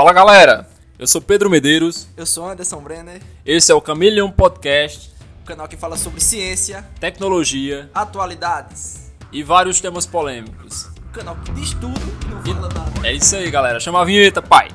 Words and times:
Fala 0.00 0.14
galera, 0.14 0.66
eu 0.98 1.06
sou 1.06 1.20
Pedro 1.20 1.50
Medeiros, 1.50 2.08
Eu 2.16 2.24
sou 2.24 2.48
Anderson 2.48 2.80
Brenner, 2.80 3.20
esse 3.44 3.70
é 3.70 3.74
o 3.74 3.82
Camillion 3.82 4.30
Podcast, 4.30 5.12
o 5.42 5.44
canal 5.44 5.68
que 5.68 5.76
fala 5.76 5.94
sobre 5.98 6.22
ciência, 6.22 6.88
tecnologia 6.98 7.90
atualidades. 7.92 9.12
e 9.30 9.42
vários 9.42 9.78
temas 9.78 10.06
polêmicos. 10.06 10.84
O 10.84 11.12
canal 11.12 11.36
que 11.44 11.52
diz 11.52 11.74
tudo 11.74 12.00
e 12.24 12.28
não 12.30 12.42
fala 12.42 12.68
nada. 12.72 13.06
É 13.06 13.12
isso 13.12 13.36
aí 13.36 13.50
galera, 13.50 13.78
chama 13.78 14.00
a 14.00 14.04
vinheta, 14.06 14.40
pai! 14.40 14.70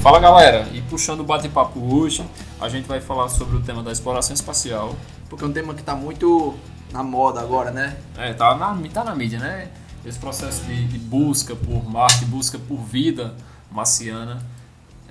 Fala 0.00 0.18
galera, 0.18 0.66
e 0.72 0.80
puxando 0.80 1.20
o 1.20 1.24
bate-papo 1.24 1.94
hoje, 1.94 2.24
a 2.58 2.70
gente 2.70 2.88
vai 2.88 3.02
falar 3.02 3.28
sobre 3.28 3.58
o 3.58 3.60
tema 3.60 3.82
da 3.82 3.92
exploração 3.92 4.32
espacial. 4.32 4.96
Porque 5.28 5.44
é 5.44 5.46
um 5.46 5.52
tema 5.52 5.74
que 5.74 5.82
tá 5.82 5.94
muito 5.94 6.54
na 6.92 7.02
moda 7.02 7.40
agora, 7.40 7.70
né? 7.70 7.96
É, 8.16 8.32
tá 8.32 8.56
na, 8.56 8.76
tá 8.92 9.04
na 9.04 9.14
mídia, 9.14 9.38
né? 9.38 9.68
Esse 10.04 10.18
processo 10.18 10.62
de, 10.64 10.86
de 10.86 10.98
busca 10.98 11.54
por 11.54 11.84
Marte, 11.88 12.24
busca 12.24 12.58
por 12.58 12.78
vida 12.78 13.34
marciana, 13.70 14.42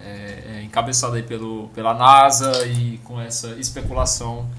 é, 0.04 0.44
é 0.58 0.64
encabeçado 0.64 1.16
aí 1.16 1.24
pelo, 1.24 1.70
pela 1.70 1.94
NASA 1.94 2.66
e 2.66 2.98
com 3.04 3.20
essa 3.22 3.50
especulação 3.60 4.50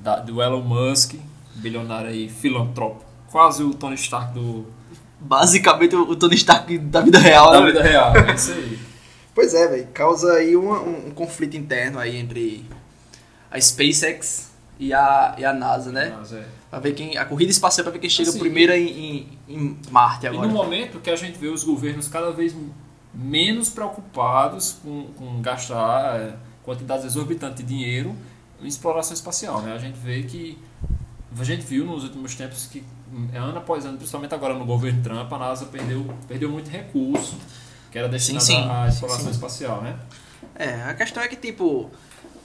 da, 0.00 0.16
do 0.16 0.42
Elon 0.42 0.62
Musk, 0.62 1.14
bilionário 1.54 2.08
aí, 2.08 2.28
filantropo, 2.28 3.04
quase 3.30 3.62
o 3.62 3.72
Tony 3.74 3.94
Stark 3.94 4.34
do, 4.34 4.66
Basicamente 5.20 5.94
o 5.96 6.14
Tony 6.16 6.34
Stark 6.34 6.76
da 6.78 7.00
vida 7.00 7.18
real, 7.18 7.50
da 7.52 7.60
né? 7.60 7.66
vida 7.66 7.82
real. 7.82 8.16
É 8.16 8.34
isso 8.34 8.52
aí. 8.52 8.78
Pois 9.34 9.52
é, 9.52 9.66
velho. 9.66 9.88
Causa 9.92 10.32
aí 10.34 10.54
uma- 10.54 10.80
um, 10.80 11.08
um 11.08 11.10
conflito 11.10 11.56
interno 11.56 11.98
aí 11.98 12.16
entre 12.16 12.64
a 13.50 13.60
SpaceX 13.60 14.52
e 14.78 14.92
a, 14.92 15.34
e 15.38 15.44
a 15.44 15.52
NASA, 15.52 15.92
né? 15.92 16.14
Mas 16.16 16.32
é. 16.32 16.44
Pra 16.70 16.78
ver 16.78 16.92
quem. 16.94 17.16
A 17.16 17.24
corrida 17.24 17.50
espacial 17.50 17.84
pra 17.84 17.92
ver 17.92 17.98
quem 17.98 18.10
chega 18.10 18.30
Assim, 18.30 18.38
primeiro 18.38 18.72
em, 18.72 18.88
em, 18.88 19.38
em 19.48 19.78
Marte 19.90 20.24
E 20.24 20.28
agora. 20.28 20.46
no 20.46 20.52
momento 20.52 21.00
que 21.00 21.10
a 21.10 21.16
gente 21.16 21.38
vê 21.38 21.48
os 21.48 21.62
governos 21.62 22.08
cada 22.08 22.30
vez 22.32 22.54
menos 23.12 23.68
preocupados 23.70 24.78
com, 24.82 25.06
com 25.16 25.40
gastar 25.40 26.20
é, 26.20 26.34
quantidades 26.64 27.04
exorbitantes 27.04 27.58
de 27.58 27.62
dinheiro 27.64 28.14
em 28.60 28.66
exploração 28.66 29.14
espacial, 29.14 29.62
né? 29.62 29.72
A 29.72 29.78
gente 29.78 29.96
vê 29.98 30.22
que 30.22 30.58
a 31.38 31.44
gente 31.44 31.64
viu 31.64 31.84
nos 31.84 32.04
últimos 32.04 32.34
tempos 32.34 32.66
que 32.66 32.82
hum, 33.12 33.28
ano 33.34 33.58
após 33.58 33.84
ano, 33.84 33.96
principalmente 33.96 34.34
agora 34.34 34.54
no 34.54 34.64
governo 34.64 35.02
Trump, 35.02 35.32
a 35.32 35.38
NASA 35.38 35.66
perdeu, 35.66 36.06
perdeu 36.26 36.50
muito 36.50 36.70
recurso 36.70 37.36
que 37.94 37.98
era 37.98 38.08
destinado 38.08 38.44
sim. 38.44 38.68
à 38.68 38.88
exploração 38.88 39.26
Sim, 39.26 39.30
sim. 39.30 39.36
espacial, 39.36 39.80
né? 39.80 39.96
É, 40.56 40.82
a 40.82 40.94
questão 40.94 41.22
é 41.22 41.28
que, 41.28 41.36
tipo, 41.36 41.88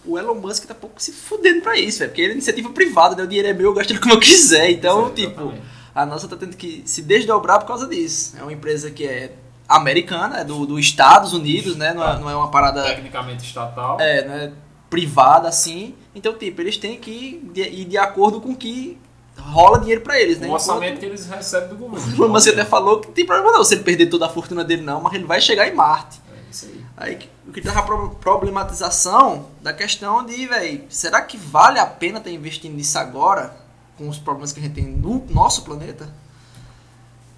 o 0.05 0.17
Elon 0.17 0.35
Musk 0.35 0.65
tá 0.65 0.73
pouco 0.73 1.01
se 1.01 1.11
fudendo 1.11 1.61
pra 1.61 1.77
isso, 1.77 1.99
velho. 1.99 2.09
Porque 2.11 2.21
ele 2.21 2.31
é 2.31 2.33
iniciativa 2.33 2.69
privada, 2.69 3.15
né? 3.15 3.23
O 3.23 3.27
dinheiro 3.27 3.47
é 3.49 3.53
meu, 3.53 3.65
eu 3.67 3.73
gasto 3.73 3.91
ele 3.91 3.99
como 3.99 4.13
eu 4.13 4.19
quiser. 4.19 4.69
Então, 4.71 5.11
tipo, 5.13 5.31
exatamente. 5.41 5.61
a 5.93 6.05
NASA 6.05 6.27
tá 6.27 6.35
tendo 6.35 6.55
que 6.57 6.83
se 6.85 7.01
desdobrar 7.01 7.59
por 7.59 7.67
causa 7.67 7.87
disso. 7.87 8.35
É 8.39 8.41
uma 8.41 8.53
empresa 8.53 8.89
que 8.91 9.05
é 9.05 9.33
americana, 9.67 10.39
é 10.39 10.43
do, 10.43 10.65
dos 10.65 10.79
Estados 10.79 11.33
Unidos, 11.33 11.75
né? 11.75 11.93
Não 11.93 12.03
é, 12.07 12.19
não 12.19 12.29
é 12.29 12.35
uma 12.35 12.49
parada. 12.49 12.83
Tecnicamente 12.83 13.45
estatal. 13.45 13.99
É, 13.99 14.25
não 14.27 14.33
é 14.33 14.51
privada 14.89 15.47
assim. 15.47 15.95
Então, 16.15 16.33
tipo, 16.33 16.59
eles 16.61 16.77
têm 16.77 16.97
que 16.97 17.39
ir 17.55 17.85
de, 17.85 17.97
acordo 17.97 18.41
com 18.41 18.49
o 18.51 18.55
que 18.55 18.97
rola 19.37 19.79
dinheiro 19.79 20.01
pra 20.01 20.19
eles, 20.19 20.39
né? 20.39 20.47
o 20.47 20.51
orçamento 20.51 20.99
que 20.99 21.05
eles 21.05 21.25
recebem 21.25 21.69
do 21.69 21.75
governo. 21.75 22.05
Enquanto- 22.07 22.19
O 22.19 22.23
Elon 22.25 22.33
Musk 22.33 22.49
até 22.49 22.65
falou 22.65 22.99
que 22.99 23.07
não 23.07 23.13
tem 23.13 23.25
problema 23.25 23.51
não 23.51 23.63
se 23.63 23.75
ele 23.75 23.83
perder 23.83 24.07
toda 24.07 24.25
a 24.25 24.29
fortuna 24.29 24.63
dele, 24.63 24.81
não, 24.81 24.99
mas 25.01 25.13
ele 25.13 25.23
vai 25.23 25.39
chegar 25.39 25.67
em 25.67 25.73
Marte. 25.73 26.19
É 26.35 26.49
isso 26.51 26.65
aí. 26.65 26.78
Aí 27.01 27.17
o 27.47 27.51
que 27.53 27.61
tava 27.61 27.79
a 27.79 27.83
pro- 27.83 28.09
problematização 28.15 29.47
da 29.61 29.71
questão 29.71 30.25
de, 30.25 30.45
velho, 30.45 30.83
será 30.89 31.21
que 31.21 31.37
vale 31.37 31.79
a 31.79 31.85
pena 31.85 32.17
estar 32.17 32.29
investindo 32.29 32.75
nisso 32.75 32.99
agora, 32.99 33.55
com 33.97 34.09
os 34.09 34.17
problemas 34.17 34.51
que 34.51 34.59
a 34.59 34.63
gente 34.63 34.75
tem 34.75 34.85
no 34.85 35.25
nosso 35.29 35.63
planeta? 35.63 36.13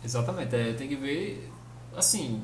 Exatamente, 0.03 0.55
é, 0.55 0.73
tem 0.73 0.87
que 0.87 0.95
ver, 0.95 1.47
assim, 1.95 2.41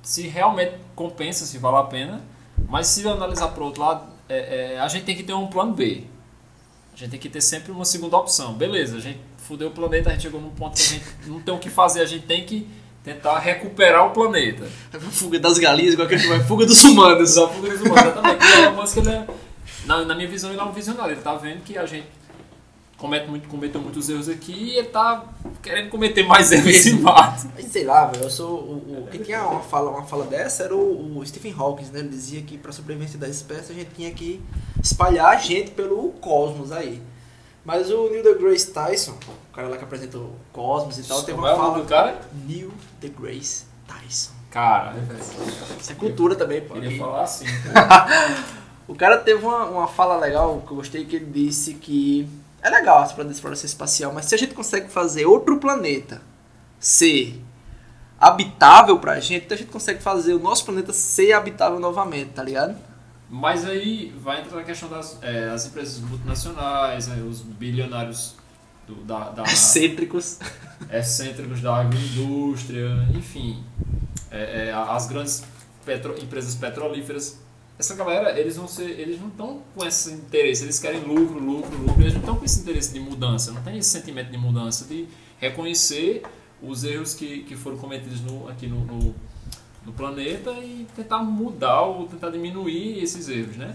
se 0.00 0.28
realmente 0.28 0.76
compensa, 0.94 1.44
se 1.44 1.58
vale 1.58 1.78
a 1.78 1.82
pena, 1.82 2.22
mas 2.68 2.86
se 2.86 3.06
analisar 3.08 3.48
por 3.48 3.64
outro 3.64 3.82
lado, 3.82 4.06
é, 4.28 4.74
é, 4.74 4.80
a 4.80 4.86
gente 4.86 5.04
tem 5.04 5.16
que 5.16 5.24
ter 5.24 5.32
um 5.32 5.48
plano 5.48 5.74
B. 5.74 6.04
A 6.94 6.96
gente 6.96 7.10
tem 7.10 7.20
que 7.20 7.28
ter 7.28 7.40
sempre 7.40 7.72
uma 7.72 7.84
segunda 7.84 8.16
opção. 8.16 8.54
Beleza, 8.54 8.96
a 8.96 9.00
gente 9.00 9.20
fudeu 9.38 9.68
o 9.68 9.70
planeta, 9.72 10.08
a 10.08 10.12
gente 10.12 10.22
chegou 10.22 10.40
num 10.40 10.50
ponto 10.50 10.76
que 10.76 10.82
a 10.82 10.86
gente 10.86 11.04
não 11.26 11.42
tem 11.42 11.52
o 11.52 11.58
que 11.58 11.68
fazer, 11.68 12.00
a 12.00 12.06
gente 12.06 12.26
tem 12.26 12.46
que 12.46 12.70
tentar 13.06 13.38
recuperar 13.38 14.04
o 14.06 14.10
planeta. 14.10 14.66
Fuga 15.12 15.38
das 15.38 15.58
galinhas, 15.58 15.94
igual 15.94 16.06
aquele 16.06 16.20
filme, 16.20 16.42
fuga 16.44 16.66
dos 16.66 16.82
humanos. 16.84 17.30
Só 17.30 17.48
fuga 17.48 17.70
dos 17.70 17.80
humanos, 17.80 18.02
exatamente. 18.12 18.44
E 18.44 18.50
o 18.50 18.58
Elon 18.64 18.72
Musk, 18.82 18.96
ele 18.96 19.08
é, 19.10 19.26
na, 19.86 20.04
na 20.04 20.14
minha 20.14 20.28
visão, 20.28 20.50
ele 20.50 20.60
é 20.60 20.64
um 20.64 20.72
visionário. 20.72 21.12
Ele 21.14 21.20
tá 21.22 21.34
vendo 21.36 21.62
que 21.62 21.78
a 21.78 21.86
gente 21.86 22.08
comete 22.98 23.28
muito, 23.28 23.46
cometeu 23.48 23.80
muitos 23.80 24.08
erros 24.08 24.28
aqui 24.28 24.52
e 24.52 24.78
ele 24.78 24.88
tá 24.88 25.24
querendo 25.62 25.90
cometer 25.90 26.22
mais 26.24 26.50
erros 26.50 26.86
em 26.86 26.98
Marte. 26.98 27.46
Mas 27.54 27.66
sei 27.66 27.84
lá, 27.84 28.06
velho, 28.06 28.24
eu 28.24 28.30
sou 28.30 28.58
o, 28.58 29.02
o- 29.04 29.08
quem 29.10 29.20
tinha 29.22 29.42
uma 29.46 29.60
fala, 29.60 29.90
uma 29.90 30.04
fala 30.04 30.24
dessa 30.24 30.64
era 30.64 30.74
o, 30.74 31.18
o 31.18 31.26
Stephen 31.26 31.54
Hawking, 31.56 31.84
né? 31.92 32.00
Ele 32.00 32.08
dizia 32.08 32.40
que 32.42 32.56
para 32.58 32.72
sobrevivência 32.72 33.18
da 33.18 33.28
espécie 33.28 33.70
a 33.72 33.74
gente 33.74 33.90
tinha 33.94 34.10
que 34.12 34.40
espalhar 34.82 35.26
a 35.28 35.36
gente 35.36 35.70
pelo 35.72 36.08
cosmos 36.20 36.72
aí. 36.72 37.00
Mas 37.66 37.90
o 37.90 38.08
Neil 38.08 38.22
deGrasse 38.22 38.70
Tyson, 38.70 39.18
o 39.50 39.52
cara 39.52 39.66
lá 39.66 39.76
que 39.76 39.82
apresenta 39.82 40.16
o 40.18 40.36
Cosmos 40.52 40.98
e 40.98 41.02
tal, 41.02 41.20
teve 41.24 41.34
Como 41.34 41.48
é 41.48 41.52
uma 41.52 41.64
nome 41.64 41.72
fala 41.72 41.84
do 41.84 41.88
cara? 41.88 42.20
Neil 42.46 42.72
deGrasse 43.00 43.64
Tyson. 43.88 44.30
Cara, 44.52 44.94
Isso 45.80 45.90
é 45.90 45.94
cultura 45.96 46.36
também, 46.36 46.60
pô. 46.62 46.74
queria 46.74 46.96
falar 46.96 47.24
assim. 47.24 47.44
O 48.88 48.94
cara 48.94 49.18
teve 49.18 49.44
uma, 49.44 49.64
uma 49.64 49.88
fala 49.88 50.16
legal 50.16 50.62
que 50.64 50.70
eu 50.72 50.76
gostei, 50.76 51.04
que 51.04 51.16
ele 51.16 51.26
disse 51.26 51.74
que 51.74 52.28
é 52.62 52.70
legal 52.70 53.02
essa 53.02 53.20
exploração 53.20 53.66
espacial, 53.66 54.12
mas 54.12 54.26
se 54.26 54.34
a 54.36 54.38
gente 54.38 54.54
consegue 54.54 54.88
fazer 54.88 55.26
outro 55.26 55.58
planeta 55.58 56.22
ser 56.78 57.42
habitável 58.20 58.96
pra 59.00 59.18
gente, 59.18 59.44
então 59.44 59.56
a 59.56 59.58
gente 59.58 59.72
consegue 59.72 60.00
fazer 60.00 60.34
o 60.34 60.38
nosso 60.38 60.64
planeta 60.64 60.92
ser 60.92 61.32
habitável 61.32 61.80
novamente, 61.80 62.30
tá 62.30 62.44
ligado? 62.44 62.76
Mas 63.28 63.64
aí 63.64 64.14
vai 64.22 64.40
entrar 64.40 64.56
na 64.56 64.62
questão 64.64 64.88
das 64.88 65.18
é, 65.22 65.48
as 65.48 65.66
empresas 65.66 65.98
multinacionais, 66.00 67.08
né, 67.08 67.22
os 67.28 67.40
bilionários 67.42 68.36
do, 68.86 68.94
da, 69.04 69.30
da 69.30 69.42
Excêntricos. 69.50 70.38
excêntricos 70.90 71.60
da 71.60 71.76
agroindústria, 71.80 72.88
enfim, 73.14 73.64
é, 74.30 74.68
é, 74.68 74.72
as 74.72 75.06
grandes 75.08 75.42
petro- 75.84 76.16
empresas 76.22 76.54
petrolíferas. 76.54 77.40
Essa 77.78 77.94
galera, 77.94 78.38
eles 78.38 78.56
vão 78.56 78.66
ser, 78.66 78.88
eles 78.98 79.20
não 79.20 79.28
estão 79.28 79.60
com 79.74 79.84
esse 79.84 80.10
interesse, 80.12 80.64
eles 80.64 80.78
querem 80.78 81.00
lucro, 81.00 81.38
lucro, 81.38 81.76
lucro, 81.76 82.00
eles 82.00 82.14
não 82.14 82.20
estão 82.20 82.36
com 82.36 82.44
esse 82.44 82.60
interesse 82.60 82.92
de 82.92 83.00
mudança, 83.00 83.52
não 83.52 83.60
tem 83.62 83.76
esse 83.76 83.90
sentimento 83.90 84.30
de 84.30 84.38
mudança, 84.38 84.86
de 84.86 85.06
reconhecer 85.38 86.22
os 86.62 86.84
erros 86.84 87.12
que, 87.12 87.42
que 87.42 87.54
foram 87.54 87.76
cometidos 87.76 88.20
no, 88.22 88.48
aqui 88.48 88.66
no, 88.66 88.80
no, 88.86 89.14
no 89.86 89.92
planeta 89.92 90.50
e 90.50 90.86
tentar 90.94 91.18
mudar 91.20 91.82
ou 91.82 92.06
tentar 92.08 92.28
diminuir 92.30 93.02
esses 93.02 93.28
erros, 93.28 93.56
né? 93.56 93.74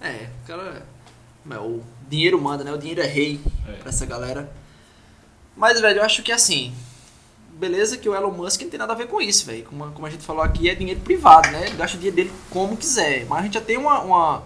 É, 0.00 0.28
o 0.42 0.46
cara. 0.46 0.82
é, 1.50 1.58
O 1.58 1.82
dinheiro 2.08 2.40
manda, 2.40 2.64
né? 2.64 2.72
O 2.72 2.78
dinheiro 2.78 3.02
é 3.02 3.06
rei 3.06 3.38
É. 3.68 3.72
pra 3.74 3.90
essa 3.90 4.06
galera. 4.06 4.50
Mas, 5.54 5.80
velho, 5.80 5.98
eu 6.00 6.04
acho 6.04 6.22
que 6.22 6.32
assim. 6.32 6.72
Beleza 7.52 7.98
que 7.98 8.08
o 8.08 8.14
Elon 8.14 8.30
Musk 8.30 8.62
não 8.62 8.70
tem 8.70 8.78
nada 8.78 8.94
a 8.94 8.96
ver 8.96 9.06
com 9.06 9.20
isso, 9.20 9.44
velho. 9.44 9.64
Como, 9.64 9.92
como 9.92 10.06
a 10.06 10.10
gente 10.10 10.24
falou 10.24 10.42
aqui, 10.42 10.70
é 10.70 10.74
dinheiro 10.74 11.00
privado, 11.00 11.50
né? 11.50 11.66
Ele 11.66 11.76
gasta 11.76 11.94
o 11.96 12.00
dinheiro 12.00 12.16
dele 12.16 12.32
como 12.48 12.74
quiser. 12.74 13.26
Mas 13.26 13.40
a 13.40 13.42
gente 13.42 13.54
já 13.54 13.60
tem 13.60 13.76
uma, 13.76 14.00
uma, 14.00 14.42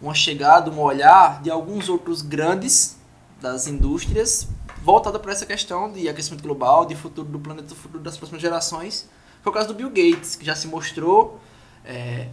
uma 0.00 0.14
chegada, 0.14 0.70
um 0.70 0.78
olhar 0.80 1.42
de 1.42 1.50
alguns 1.50 1.88
outros 1.88 2.22
grandes 2.22 2.96
das 3.40 3.66
indústrias 3.66 4.46
voltada 4.84 5.18
para 5.18 5.32
essa 5.32 5.44
questão 5.44 5.90
de 5.92 6.08
aquecimento 6.08 6.42
global, 6.42 6.86
de 6.86 6.94
futuro 6.94 7.26
do 7.28 7.40
planeta, 7.40 7.66
do 7.68 7.74
futuro 7.74 8.00
das 8.04 8.16
próximas 8.16 8.40
gerações. 8.40 9.08
Foi 9.42 9.50
o 9.50 9.54
caso 9.54 9.68
do 9.68 9.74
Bill 9.74 9.88
Gates, 9.88 10.36
que 10.36 10.44
já 10.44 10.54
se 10.54 10.66
mostrou 10.66 11.40
é, 11.84 12.28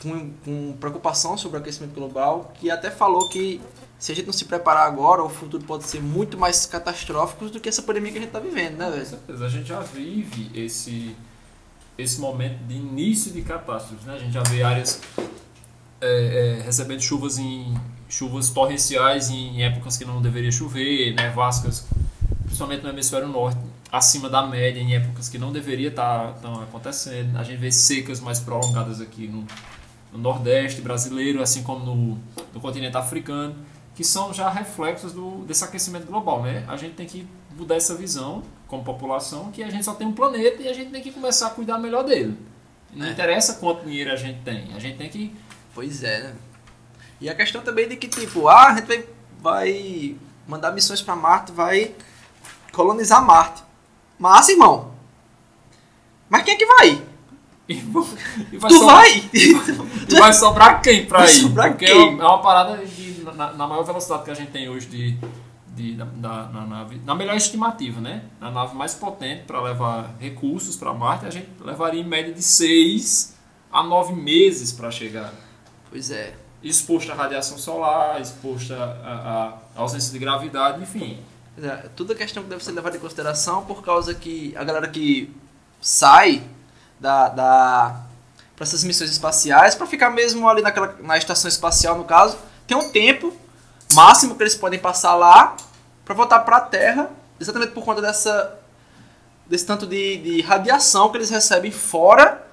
com, 0.00 0.30
com 0.44 0.76
preocupação 0.78 1.36
sobre 1.36 1.58
o 1.58 1.60
aquecimento 1.60 1.94
global, 1.94 2.52
que 2.54 2.70
até 2.70 2.90
falou 2.90 3.28
que 3.28 3.60
se 3.98 4.12
a 4.12 4.14
gente 4.14 4.26
não 4.26 4.32
se 4.32 4.44
preparar 4.44 4.86
agora, 4.86 5.22
o 5.22 5.28
futuro 5.28 5.64
pode 5.64 5.84
ser 5.84 6.00
muito 6.00 6.36
mais 6.36 6.66
catastrófico 6.66 7.46
do 7.48 7.60
que 7.60 7.68
essa 7.68 7.82
pandemia 7.82 8.12
que 8.12 8.18
a 8.18 8.20
gente 8.20 8.28
está 8.28 8.40
vivendo, 8.40 8.76
né, 8.76 8.86
Com 8.86 8.92
velho? 8.92 9.06
certeza, 9.06 9.46
a 9.46 9.48
gente 9.48 9.66
já 9.66 9.80
vive 9.80 10.50
esse, 10.54 11.16
esse 11.96 12.20
momento 12.20 12.58
de 12.64 12.74
início 12.74 13.32
de 13.32 13.42
catástrofes, 13.42 14.04
né? 14.04 14.14
A 14.14 14.18
gente 14.18 14.32
já 14.32 14.42
vê 14.42 14.62
áreas 14.62 15.00
é, 16.00 16.58
é, 16.60 16.62
recebendo 16.62 17.00
chuvas 17.00 17.38
em 17.38 17.74
chuvas 18.08 18.50
torrenciais 18.50 19.30
em 19.30 19.62
épocas 19.62 19.96
que 19.96 20.04
não 20.04 20.20
deveria 20.20 20.52
chover, 20.52 21.14
nevascas, 21.14 21.86
principalmente 22.44 22.82
no 22.82 22.90
hemisfério 22.90 23.26
norte, 23.26 23.58
acima 23.96 24.28
da 24.28 24.44
média 24.44 24.80
em 24.80 24.94
épocas 24.96 25.28
que 25.28 25.38
não 25.38 25.52
deveria 25.52 25.88
estar 25.88 26.34
acontecendo. 26.62 27.36
A 27.36 27.44
gente 27.44 27.58
vê 27.58 27.70
secas 27.70 28.18
mais 28.20 28.40
prolongadas 28.40 29.00
aqui 29.00 29.28
no, 29.28 29.46
no 30.12 30.18
Nordeste 30.18 30.80
brasileiro, 30.80 31.40
assim 31.40 31.62
como 31.62 31.84
no, 31.84 32.18
no 32.52 32.60
continente 32.60 32.96
africano, 32.96 33.54
que 33.94 34.02
são 34.02 34.34
já 34.34 34.50
reflexos 34.50 35.12
do, 35.12 35.44
desse 35.44 35.62
aquecimento 35.62 36.06
global, 36.06 36.42
né? 36.42 36.64
A 36.66 36.76
gente 36.76 36.94
tem 36.94 37.06
que 37.06 37.26
mudar 37.56 37.76
essa 37.76 37.94
visão 37.94 38.42
como 38.66 38.82
população 38.82 39.52
que 39.52 39.62
a 39.62 39.70
gente 39.70 39.84
só 39.84 39.94
tem 39.94 40.06
um 40.06 40.12
planeta 40.12 40.60
e 40.60 40.68
a 40.68 40.72
gente 40.72 40.90
tem 40.90 41.00
que 41.00 41.12
começar 41.12 41.46
a 41.46 41.50
cuidar 41.50 41.78
melhor 41.78 42.02
dele. 42.02 42.36
Não 42.92 43.06
É. 43.06 43.10
interessa 43.10 43.54
quanto 43.54 43.84
dinheiro 43.84 44.10
a 44.12 44.16
gente 44.16 44.40
tem, 44.40 44.72
a 44.74 44.78
gente 44.80 44.98
tem 44.98 45.08
que 45.08 45.32
Pois 45.72 46.02
é, 46.04 46.22
né? 46.22 46.34
E 47.20 47.28
a 47.28 47.34
questão 47.34 47.62
também 47.62 47.88
de 47.88 47.96
que, 47.96 48.06
tipo, 48.06 48.48
ah, 48.48 48.70
a 48.70 48.74
gente 48.76 48.86
vai 48.86 49.04
vai 49.40 50.16
mandar 50.48 50.72
missões 50.72 51.02
para 51.02 51.14
Marte, 51.14 51.52
vai 51.52 51.94
colonizar 52.72 53.24
Marte. 53.24 53.63
Massa, 54.18 54.52
irmão. 54.52 54.92
Mas 56.28 56.42
quem 56.42 56.54
é 56.54 56.56
que 56.56 56.66
vai? 56.66 57.02
E, 57.68 57.74
e 57.78 58.58
vai 58.58 58.70
tu 58.70 58.74
sobrar- 58.78 58.96
vai? 58.96 59.30
E 59.32 60.14
vai 60.18 60.32
sobrar 60.32 60.82
quem 60.82 61.06
pra 61.06 61.20
Vai 61.20 61.28
ir? 61.28 61.40
sobrar 61.40 61.68
Porque 61.70 61.86
quem? 61.86 61.94
é 61.94 62.04
uma, 62.04 62.22
é 62.22 62.26
uma 62.26 62.42
parada 62.42 62.84
de, 62.84 63.22
na, 63.22 63.52
na 63.52 63.66
maior 63.66 63.82
velocidade 63.84 64.24
que 64.24 64.30
a 64.30 64.34
gente 64.34 64.50
tem 64.50 64.68
hoje 64.68 64.86
de, 64.86 65.18
de, 65.74 65.94
da, 65.94 66.04
da- 66.04 66.46
na 66.48 66.66
nave, 66.66 67.00
na 67.04 67.14
melhor 67.14 67.36
estimativa, 67.36 68.00
né? 68.00 68.24
Na 68.40 68.50
nave 68.50 68.74
mais 68.76 68.94
potente 68.94 69.44
para 69.44 69.60
levar 69.62 70.14
recursos 70.20 70.76
para 70.76 70.92
Marte, 70.92 71.26
a 71.26 71.30
gente 71.30 71.48
levaria 71.60 72.00
em 72.00 72.04
média 72.06 72.32
de 72.34 72.42
6 72.42 73.34
a 73.72 73.82
9 73.82 74.12
meses 74.14 74.70
para 74.72 74.90
chegar. 74.90 75.32
Pois 75.90 76.10
é. 76.10 76.34
Exposto 76.62 77.12
à 77.12 77.14
radiação 77.14 77.58
solar, 77.58 78.20
exposto 78.20 78.72
à 78.72 79.58
ausência 79.76 80.10
de 80.12 80.18
gravidade, 80.18 80.82
enfim. 80.82 81.18
Pois 81.54 81.66
é, 81.66 81.76
Tudo 81.94 82.14
questão 82.14 82.42
que 82.42 82.48
deve 82.48 82.64
ser 82.64 82.72
levada 82.72 82.96
em 82.96 83.00
consideração 83.00 83.64
por 83.64 83.82
causa 83.82 84.14
que 84.14 84.54
a 84.56 84.64
galera 84.64 84.88
que 84.88 85.34
sai 85.80 86.42
da, 86.98 87.28
da 87.28 88.00
para 88.56 88.64
essas 88.64 88.84
missões 88.84 89.10
espaciais, 89.10 89.74
para 89.74 89.86
ficar 89.86 90.10
mesmo 90.10 90.48
ali 90.48 90.62
naquela, 90.62 90.96
na 91.00 91.18
estação 91.18 91.48
espacial, 91.48 91.98
no 91.98 92.04
caso, 92.04 92.38
tem 92.66 92.76
um 92.76 92.90
tempo 92.90 93.32
máximo 93.92 94.36
que 94.36 94.42
eles 94.42 94.54
podem 94.54 94.78
passar 94.78 95.14
lá 95.14 95.56
para 96.04 96.14
voltar 96.14 96.40
para 96.40 96.58
a 96.58 96.60
Terra, 96.60 97.10
exatamente 97.40 97.72
por 97.72 97.84
conta 97.84 98.00
dessa 98.00 98.60
desse 99.46 99.66
tanto 99.66 99.86
de, 99.86 100.16
de 100.18 100.40
radiação 100.40 101.10
que 101.10 101.18
eles 101.18 101.28
recebem 101.28 101.70
fora 101.70 102.46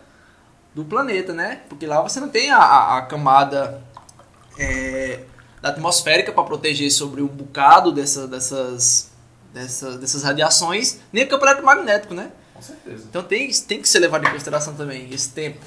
do 0.75 0.83
planeta, 0.83 1.33
né? 1.33 1.62
Porque 1.69 1.86
lá 1.86 2.01
você 2.01 2.19
não 2.19 2.27
tem 2.27 2.51
a, 2.51 2.57
a, 2.57 2.97
a 2.97 3.01
camada 3.04 3.81
é, 4.57 5.24
da 5.61 5.69
atmosférica 5.69 6.31
para 6.31 6.43
proteger 6.43 6.91
sobre 6.91 7.21
um 7.21 7.27
bocado 7.27 7.91
dessa, 7.91 8.27
dessas, 8.27 9.11
dessas, 9.53 9.97
dessas 9.97 10.23
radiações, 10.23 10.99
nem 11.13 11.23
o 11.23 11.27
campo 11.27 11.45
eletromagnético, 11.45 12.13
né? 12.13 12.31
Com 12.53 12.61
certeza. 12.61 13.05
Então 13.09 13.23
tem, 13.23 13.51
tem 13.51 13.81
que 13.81 13.87
ser 13.87 13.99
levado 13.99 14.25
em 14.25 14.31
consideração 14.31 14.73
também 14.73 15.07
esse 15.13 15.29
tempo. 15.29 15.59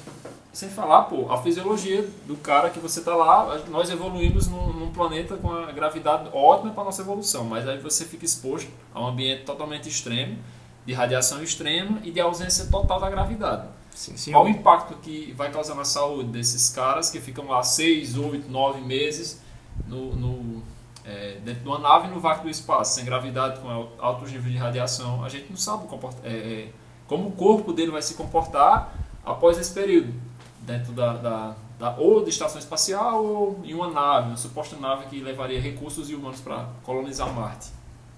Sem 0.51 0.69
falar, 0.69 1.03
pô, 1.03 1.31
a 1.31 1.41
fisiologia 1.41 2.07
do 2.25 2.37
cara 2.37 2.69
que 2.69 2.79
você 2.79 3.01
tá 3.01 3.13
lá, 3.13 3.59
nós 3.67 3.89
evoluímos 3.89 4.47
num, 4.47 4.71
num 4.71 4.91
planeta 4.91 5.35
com 5.35 5.51
a 5.51 5.71
gravidade 5.71 6.29
ótima 6.31 6.71
para 6.71 6.85
nossa 6.85 7.01
evolução, 7.01 7.43
mas 7.43 7.67
aí 7.67 7.77
você 7.77 8.05
fica 8.05 8.23
exposto 8.23 8.69
a 8.93 9.01
um 9.01 9.07
ambiente 9.07 9.43
totalmente 9.43 9.89
extremo, 9.89 10.37
de 10.85 10.93
radiação 10.93 11.43
extrema 11.43 11.99
e 12.03 12.11
de 12.11 12.21
ausência 12.21 12.67
total 12.67 13.01
da 13.01 13.09
gravidade. 13.09 13.67
Sim, 13.93 14.31
Qual 14.31 14.45
o 14.45 14.49
impacto 14.49 14.93
que 15.01 15.33
vai 15.33 15.51
causar 15.51 15.73
na 15.73 15.85
saúde 15.85 16.29
desses 16.29 16.69
caras 16.69 17.09
que 17.09 17.19
ficam 17.19 17.47
lá 17.47 17.63
6, 17.63 18.17
8, 18.17 18.49
9 18.49 18.81
meses 18.81 19.41
no, 19.87 20.15
no, 20.15 20.63
é, 21.03 21.37
dentro 21.43 21.61
de 21.61 21.67
uma 21.67 21.79
nave 21.79 22.07
no 22.07 22.19
vácuo 22.19 22.43
do 22.45 22.49
espaço, 22.49 22.95
sem 22.95 23.05
gravidade, 23.05 23.59
com 23.59 23.69
al- 23.69 23.91
altos 23.99 24.31
níveis 24.31 24.53
de 24.53 24.57
radiação? 24.57 25.23
A 25.23 25.29
gente 25.29 25.49
não 25.49 25.57
sabe 25.57 25.85
o 25.85 26.09
é, 26.23 26.29
é, 26.29 26.69
como 27.07 27.27
o 27.29 27.31
corpo 27.31 27.71
dele 27.73 27.91
vai 27.91 28.01
se 28.01 28.13
comportar 28.15 28.93
após 29.23 29.57
esse 29.57 29.71
período, 29.73 30.13
dentro 30.61 30.91
da, 30.93 31.13
da, 31.13 31.55
da- 31.79 31.95
ou 31.97 32.23
de 32.23 32.29
estação 32.29 32.57
espacial 32.59 33.23
ou 33.23 33.61
em 33.63 33.73
uma 33.73 33.89
nave, 33.91 34.29
uma 34.29 34.37
suposta 34.37 34.75
nave 34.77 35.05
que 35.05 35.19
levaria 35.19 35.61
recursos 35.61 36.09
humanos 36.09 36.39
para 36.41 36.67
colonizar 36.83 37.31
Marte. 37.33 37.67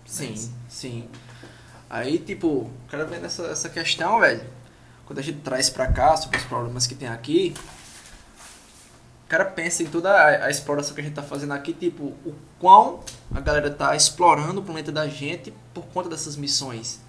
Sim, 0.05 0.29
Mas- 0.31 0.51
sim. 0.69 1.07
Aí, 1.89 2.19
tipo, 2.19 2.47
o 2.47 2.71
cara 2.89 3.05
vendo 3.05 3.25
essa, 3.25 3.43
essa 3.47 3.69
questão, 3.69 4.19
velho, 4.19 4.41
quando 5.05 5.19
a 5.19 5.21
gente 5.21 5.39
traz 5.39 5.69
pra 5.69 5.87
cá 5.87 6.15
sobre 6.17 6.37
os 6.37 6.43
problemas 6.43 6.85
que 6.85 6.95
tem 6.95 7.07
aqui, 7.07 7.53
cara 9.27 9.45
pensa 9.45 9.83
em 9.83 9.87
toda 9.87 10.09
a, 10.09 10.45
a 10.45 10.49
exploração 10.49 10.95
que 10.95 11.01
a 11.01 11.03
gente 11.03 11.13
tá 11.13 11.23
fazendo 11.23 11.53
aqui, 11.53 11.73
tipo, 11.73 12.05
o 12.25 12.33
quão 12.59 13.01
a 13.33 13.39
galera 13.39 13.69
tá 13.69 13.95
explorando 13.95 14.61
o 14.61 14.63
planeta 14.63 14.91
da 14.91 15.07
gente 15.07 15.53
por 15.73 15.85
conta 15.87 16.09
dessas 16.09 16.35
missões. 16.35 17.01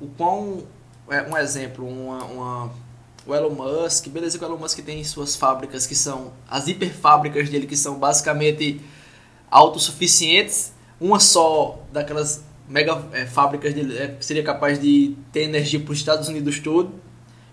O 0.00 0.08
quão, 0.08 0.64
é, 1.08 1.22
um 1.22 1.36
exemplo, 1.36 1.86
uma, 1.86 2.24
uma, 2.24 2.72
o 3.26 3.34
Elon 3.34 3.50
Musk, 3.50 4.08
beleza 4.08 4.38
que 4.38 4.44
o 4.44 4.48
Elon 4.48 4.58
Musk 4.58 4.80
tem 4.80 5.02
suas 5.04 5.36
fábricas 5.36 5.86
que 5.86 5.94
são, 5.94 6.32
as 6.48 6.66
hiperfábricas 6.66 7.48
dele 7.48 7.66
que 7.66 7.76
são 7.76 7.98
basicamente 7.98 8.80
autossuficientes, 9.50 10.72
uma 11.00 11.20
só 11.20 11.80
daquelas 11.92 12.42
mega 12.68 13.04
é, 13.12 13.26
fábricas 13.26 13.74
dele 13.74 13.96
é, 13.98 14.16
seria 14.20 14.42
capaz 14.42 14.80
de 14.80 15.16
ter 15.30 15.42
energia 15.42 15.78
para 15.78 15.92
os 15.92 15.98
Estados 15.98 16.28
Unidos 16.28 16.58
todo. 16.58 16.92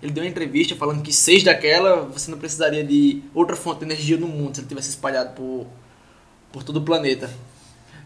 Ele 0.01 0.11
deu 0.13 0.23
uma 0.23 0.29
entrevista 0.29 0.75
falando 0.75 1.01
que 1.03 1.11
seis 1.11 1.43
daquela 1.43 2.03
você 2.03 2.31
não 2.31 2.37
precisaria 2.37 2.83
de 2.83 3.21
outra 3.33 3.55
fonte 3.55 3.79
de 3.79 3.85
energia 3.85 4.17
no 4.17 4.27
mundo 4.27 4.55
se 4.55 4.61
ele 4.61 4.67
tivesse 4.67 4.89
espalhado 4.89 5.33
por, 5.35 5.67
por 6.51 6.63
todo 6.63 6.77
o 6.77 6.81
planeta. 6.81 7.29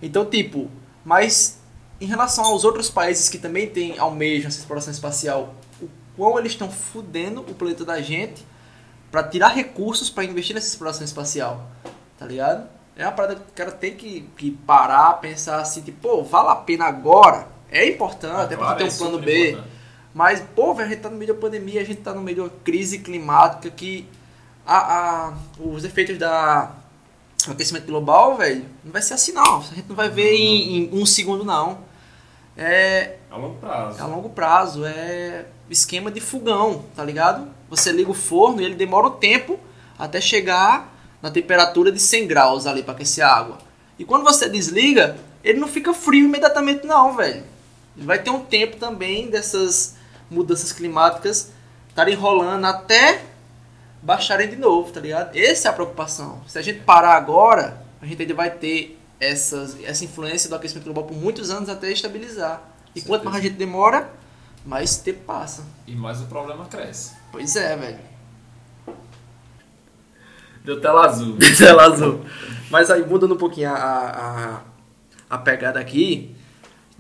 Então, 0.02 0.26
tipo, 0.26 0.70
mas 1.06 1.60
em 2.02 2.06
relação 2.06 2.44
aos 2.46 2.64
outros 2.64 2.90
países 2.90 3.30
que 3.30 3.38
também 3.38 3.68
têm 3.68 3.98
almejam 4.00 4.48
essa 4.48 4.60
exploração 4.60 4.92
espacial, 4.92 5.54
o 5.82 5.88
quão 6.18 6.38
eles 6.40 6.54
estão 6.54 6.70
fudendo 6.70 7.42
o 7.42 7.54
planeta 7.54 7.86
da 7.86 8.02
gente 8.02 8.44
para 9.12 9.24
tirar 9.24 9.50
recursos 9.50 10.10
para 10.10 10.24
investir 10.24 10.56
nessa 10.56 10.68
exploração 10.68 11.06
espacial, 11.06 11.70
tá 12.18 12.26
ligado? 12.26 12.68
É 12.96 13.06
uma 13.06 13.12
parada 13.12 13.36
que 13.36 13.42
o 13.42 13.54
cara 13.54 13.72
tem 13.72 13.96
que, 13.96 14.28
que 14.36 14.52
parar, 14.52 15.14
pensar 15.14 15.60
assim, 15.62 15.82
tipo, 15.82 16.00
pô, 16.02 16.24
vale 16.24 16.50
a 16.50 16.56
pena 16.56 16.86
agora? 16.86 17.48
É 17.72 17.88
importante, 17.88 18.54
é 18.54 18.58
pra 18.58 18.66
Claro, 18.66 18.78
ter 18.78 18.84
é 18.84 18.88
um 18.88 18.98
plano 18.98 19.14
super 19.14 19.26
B. 19.26 19.50
importante. 19.52 19.73
Mas, 20.14 20.42
pô, 20.56 20.74
velho, 20.74 20.88
a 20.88 20.92
gente 20.92 21.02
tá 21.02 21.10
no 21.10 21.18
meio 21.18 21.34
da 21.34 21.40
pandemia, 21.40 21.82
a 21.82 21.84
gente 21.84 22.02
tá 22.02 22.14
no 22.14 22.22
meio 22.22 22.36
de 22.36 22.42
uma 22.42 22.52
crise 22.64 23.00
climática 23.00 23.70
que 23.70 24.08
a, 24.66 24.78
a, 25.30 25.34
os 25.60 25.84
efeitos 25.84 26.18
da 26.18 26.72
do 27.46 27.52
aquecimento 27.52 27.86
global, 27.88 28.38
velho, 28.38 28.66
não 28.84 28.92
vai 28.92 29.02
ser 29.02 29.16
assim 29.16 29.34
não. 29.34 29.58
A 29.60 29.76
gente 29.76 29.90
não 29.90 29.96
vai 29.96 30.10
ver 30.10 30.34
em, 30.34 30.86
em 30.86 30.90
um 30.94 31.06
segundo, 31.06 31.44
não. 31.44 31.80
É, 32.56 33.18
A 33.30 33.36
longo 33.36 33.56
prazo. 33.56 34.00
é 34.00 34.02
a 34.02 34.06
longo 34.06 34.30
prazo, 34.30 34.86
é 34.86 35.46
esquema 35.70 36.12
de 36.12 36.22
fogão, 36.22 36.86
tá 36.96 37.04
ligado? 37.04 37.48
Você 37.70 37.92
liga 37.92 38.12
o 38.12 38.14
forno 38.14 38.62
e 38.62 38.66
ele 38.66 38.76
demora 38.76 39.08
um 39.08 39.12
tempo 39.12 39.60
até 39.98 40.22
chegar 40.22 40.94
na 41.22 41.32
temperatura 41.32 41.92
de 41.92 42.00
100 42.00 42.28
graus 42.28 42.68
ali 42.68 42.84
para 42.84 42.94
aquecer 42.94 43.26
a 43.26 43.30
água. 43.36 43.58
E 43.98 44.06
quando 44.06 44.24
você 44.24 44.48
desliga, 44.48 45.18
ele 45.44 45.60
não 45.60 45.68
fica 45.68 45.94
frio 45.94 46.26
imediatamente 46.26 46.86
não, 46.86 47.16
velho. 47.16 47.44
Ele 47.98 48.06
vai 48.06 48.20
ter 48.20 48.30
um 48.30 48.40
tempo 48.42 48.78
também 48.78 49.30
dessas 49.30 49.96
mudanças 50.34 50.72
climáticas 50.72 51.52
estarem 51.90 52.16
rolando 52.16 52.66
até 52.68 53.24
baixarem 54.02 54.50
de 54.50 54.56
novo, 54.56 54.92
tá 54.92 55.00
ligado? 55.00 55.36
Essa 55.38 55.68
é 55.68 55.72
a 55.72 55.74
preocupação. 55.74 56.42
Se 56.48 56.58
a 56.60 56.62
gente 56.62 56.80
parar 56.80 57.16
agora, 57.16 57.82
a 58.02 58.06
gente 58.06 58.22
ainda 58.22 58.34
vai 58.34 58.52
ter 58.52 59.00
essas, 59.20 59.82
essa 59.84 60.04
influência 60.04 60.50
do 60.50 60.56
aquecimento 60.56 60.86
global 60.86 61.06
por 61.06 61.16
muitos 61.16 61.50
anos 61.50 61.70
até 61.70 61.92
estabilizar. 61.92 62.62
E 62.96 63.02
Com 63.02 63.08
quanto 63.08 63.24
mais 63.24 63.38
a 63.38 63.40
certeza. 63.42 63.50
gente 63.50 63.58
demora, 63.58 64.10
mais 64.66 64.98
tempo 64.98 65.22
passa. 65.26 65.64
E 65.88 65.96
mais 65.96 66.22
o 66.22 66.26
problema 66.26 66.66
cresce. 66.66 67.14
Pois 67.32 67.56
é, 67.56 67.76
velho. 67.76 68.00
Deu 70.64 70.80
tela 70.80 71.06
azul. 71.06 71.38
Tela 71.58 71.84
azul. 71.84 72.22
Mas 72.70 72.90
aí, 72.90 73.06
mudando 73.06 73.34
um 73.34 73.38
pouquinho 73.38 73.70
a, 73.70 73.76
a, 73.76 74.62
a 75.30 75.38
pegada 75.38 75.80
aqui, 75.80 76.33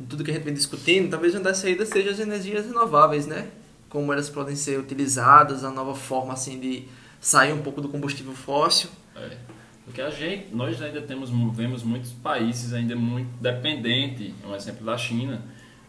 tudo 0.09 0.23
que 0.23 0.31
a 0.31 0.33
gente 0.33 0.43
vem 0.43 0.53
discutindo, 0.53 1.09
talvez 1.09 1.33
uma 1.33 1.41
das 1.41 1.57
saídas 1.57 1.89
seja 1.89 2.11
as 2.11 2.19
energias 2.19 2.65
renováveis, 2.65 3.27
né? 3.27 3.47
Como 3.89 4.11
elas 4.11 4.29
podem 4.29 4.55
ser 4.55 4.79
utilizadas, 4.79 5.63
a 5.63 5.69
nova 5.69 5.93
forma, 5.93 6.33
assim, 6.33 6.59
de 6.59 6.87
sair 7.21 7.53
um 7.53 7.61
pouco 7.61 7.79
do 7.79 7.89
combustível 7.89 8.33
fóssil. 8.33 8.89
É. 9.15 9.37
Porque 9.85 10.01
a 10.01 10.09
gente, 10.09 10.53
nós 10.53 10.81
ainda 10.81 11.01
temos, 11.01 11.29
vemos 11.55 11.83
muitos 11.83 12.11
países 12.11 12.73
ainda 12.73 12.95
muito 12.95 13.29
dependentes, 13.41 14.33
um 14.45 14.55
exemplo 14.55 14.85
da 14.85 14.97
China, 14.97 15.43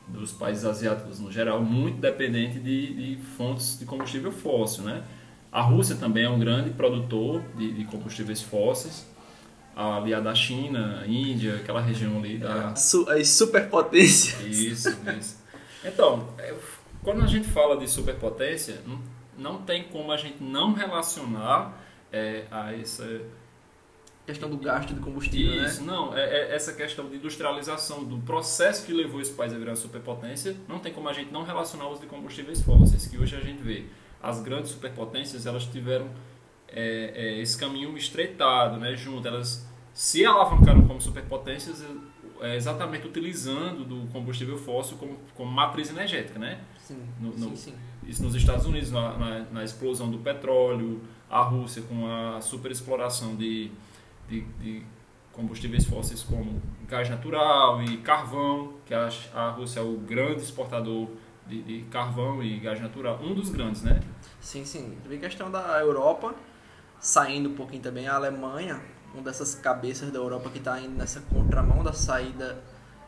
dos 0.06 0.32
países 0.32 0.64
asiáticos 0.64 1.18
no 1.18 1.32
geral, 1.32 1.62
muito 1.62 1.98
dependente 1.98 2.58
de, 2.58 3.16
de 3.16 3.22
fontes 3.36 3.78
de 3.78 3.86
combustível 3.86 4.32
fóssil, 4.32 4.84
né? 4.84 5.02
A 5.50 5.62
Rússia 5.62 5.94
também 5.94 6.24
é 6.24 6.28
um 6.28 6.38
grande 6.38 6.70
produtor 6.70 7.40
de, 7.56 7.72
de 7.72 7.84
combustíveis 7.84 8.42
fósseis, 8.42 9.06
aliada 9.74 10.30
à 10.30 10.34
China, 10.34 11.04
Índia, 11.06 11.56
aquela 11.56 11.80
região 11.80 12.18
ali 12.18 12.38
da, 12.38 12.74
Su 12.76 13.08
as 13.08 13.28
superpotências. 13.28 14.40
isso, 14.46 14.96
isso. 15.18 15.42
Então, 15.84 16.28
é, 16.38 16.54
quando 17.02 17.22
a 17.22 17.26
gente 17.26 17.48
fala 17.48 17.76
de 17.76 17.88
superpotência, 17.88 18.80
não, 18.86 19.00
não 19.36 19.62
tem 19.62 19.84
como 19.84 20.12
a 20.12 20.16
gente 20.16 20.42
não 20.42 20.72
relacionar 20.72 21.80
é, 22.12 22.44
a 22.50 22.72
essa 22.72 23.20
Questão 24.26 24.48
do 24.48 24.56
gasto 24.56 24.94
de 24.94 25.00
combustível, 25.00 25.66
isso, 25.66 25.82
né? 25.82 25.92
não, 25.92 26.16
é, 26.16 26.22
é 26.24 26.54
essa 26.54 26.72
questão 26.72 27.06
de 27.10 27.16
industrialização 27.16 28.02
do 28.02 28.16
processo 28.20 28.86
que 28.86 28.92
levou 28.92 29.20
esse 29.20 29.32
país 29.32 29.52
a 29.52 29.58
virar 29.58 29.76
superpotência, 29.76 30.56
não 30.66 30.78
tem 30.78 30.94
como 30.94 31.10
a 31.10 31.12
gente 31.12 31.30
não 31.30 31.42
relacionar 31.42 31.90
os 31.90 32.00
de 32.00 32.06
combustíveis 32.06 32.62
fósseis, 32.62 33.06
que 33.06 33.18
hoje 33.18 33.36
a 33.36 33.40
gente 33.40 33.62
vê. 33.62 33.84
As 34.22 34.40
grandes 34.40 34.70
superpotências, 34.70 35.44
elas 35.44 35.66
tiveram 35.66 36.08
é, 36.74 37.12
é, 37.14 37.40
esse 37.40 37.56
caminho 37.56 37.96
estreitado, 37.96 38.78
né, 38.78 38.94
junto, 38.96 39.26
elas 39.28 39.66
se 39.92 40.26
alavancaram 40.26 40.86
como 40.86 41.00
superpotências 41.00 41.84
é, 42.40 42.56
exatamente 42.56 43.06
utilizando 43.06 43.84
do 43.84 44.10
combustível 44.12 44.58
fóssil 44.58 44.96
como, 44.96 45.16
como 45.36 45.50
matriz 45.50 45.88
energética, 45.88 46.38
né? 46.38 46.60
Sim, 46.80 46.98
No- 47.20 47.32
sim, 47.32 47.40
no- 47.50 47.56
sim. 47.56 47.74
Isso 48.06 48.22
nos 48.22 48.34
Estados 48.34 48.66
Unidos, 48.66 48.90
na, 48.90 49.16
na, 49.16 49.38
na 49.50 49.64
explosão 49.64 50.10
do 50.10 50.18
petróleo, 50.18 51.00
a 51.30 51.42
Rússia 51.42 51.82
com 51.82 52.06
a 52.06 52.40
superexploração 52.40 53.34
de, 53.36 53.70
de, 54.28 54.42
de 54.60 54.82
combustíveis 55.32 55.84
fósseis 55.86 56.22
como 56.22 56.60
gás 56.86 57.08
natural 57.08 57.82
e 57.82 57.96
carvão, 57.98 58.74
que 58.84 58.92
a, 58.92 59.08
a 59.32 59.50
Rússia 59.50 59.80
é 59.80 59.82
o 59.82 59.96
grande 59.96 60.42
exportador 60.42 61.08
de, 61.46 61.62
de, 61.62 61.82
carvão 61.84 62.42
e 62.42 62.58
gás 62.58 62.80
natural, 62.80 63.18
um 63.22 63.32
dos 63.34 63.48
grandes, 63.48 63.82
né? 63.82 64.00
Sim, 64.40 64.64
sim. 64.64 64.96
Também 65.02 65.18
questão 65.18 65.50
da 65.50 65.78
Europa, 65.80 66.34
saindo 67.04 67.50
um 67.50 67.54
pouquinho 67.54 67.82
também 67.82 68.08
a 68.08 68.14
Alemanha, 68.14 68.80
uma 69.12 69.22
dessas 69.22 69.54
cabeças 69.54 70.10
da 70.10 70.18
Europa 70.18 70.48
que 70.48 70.56
está 70.56 70.80
indo 70.80 70.96
nessa 70.96 71.20
contramão 71.20 71.84
da 71.84 71.92
saída, 71.92 72.58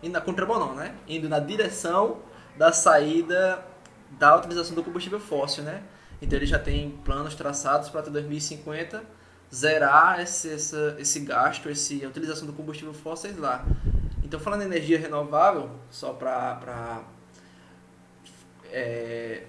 indo 0.03 0.13
na 0.13 0.21
contramão 0.21 0.61
não, 0.61 0.75
né? 0.75 0.95
Indo 1.09 1.31
na 1.31 1.39
direção 1.39 2.19
da 2.59 2.73
saída 2.73 3.65
da 4.11 4.37
utilização 4.37 4.75
do 4.75 4.85
combustível 4.85 5.19
fóssil, 5.19 5.65
né? 5.65 5.83
Então 6.21 6.39
ele 6.39 6.45
já 6.45 6.59
tem 6.59 6.91
planos 7.07 7.35
traçados 7.35 7.89
para 7.89 8.01
até 8.01 8.11
2050 8.11 9.03
zerar 9.53 10.21
esse, 10.21 10.51
esse 10.99 11.21
gasto, 11.21 11.71
esse, 11.71 12.05
a 12.05 12.09
utilização 12.09 12.47
do 12.47 12.53
combustível 12.53 12.93
fóssil 12.93 13.33
lá. 13.39 13.65
Então 14.23 14.39
falando 14.39 14.61
em 14.61 14.67
energia 14.67 14.99
renovável, 14.99 15.71
só 15.91 16.13
para 16.13 17.03
é, 18.71 19.45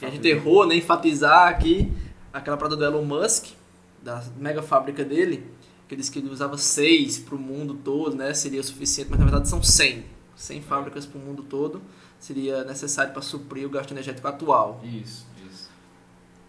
a 0.00 0.10
gente 0.10 0.28
errou, 0.28 0.64
né, 0.64 0.76
enfatizar 0.76 1.48
aqui 1.48 1.92
aquela 2.32 2.56
parada 2.56 2.76
do 2.76 2.84
Elon 2.84 3.04
Musk, 3.04 3.58
da 4.02 4.22
mega 4.36 4.62
fábrica 4.62 5.04
dele, 5.04 5.50
que 5.86 5.94
ele 5.94 6.00
disse 6.00 6.10
que 6.10 6.18
ele 6.18 6.28
usava 6.28 6.56
seis 6.56 7.18
para 7.18 7.34
o 7.34 7.38
mundo 7.38 7.74
todo, 7.74 8.16
né, 8.16 8.32
seria 8.34 8.62
suficiente, 8.62 9.10
mas 9.10 9.18
na 9.18 9.24
verdade 9.24 9.48
são 9.48 9.62
100. 9.62 10.04
100 10.36 10.62
fábricas 10.62 11.04
para 11.04 11.18
o 11.18 11.22
mundo 11.22 11.42
todo 11.42 11.82
seria 12.18 12.64
necessário 12.64 13.12
para 13.12 13.22
suprir 13.22 13.66
o 13.66 13.70
gasto 13.70 13.92
energético 13.92 14.28
atual. 14.28 14.80
Isso, 14.84 15.26
isso. 15.50 15.70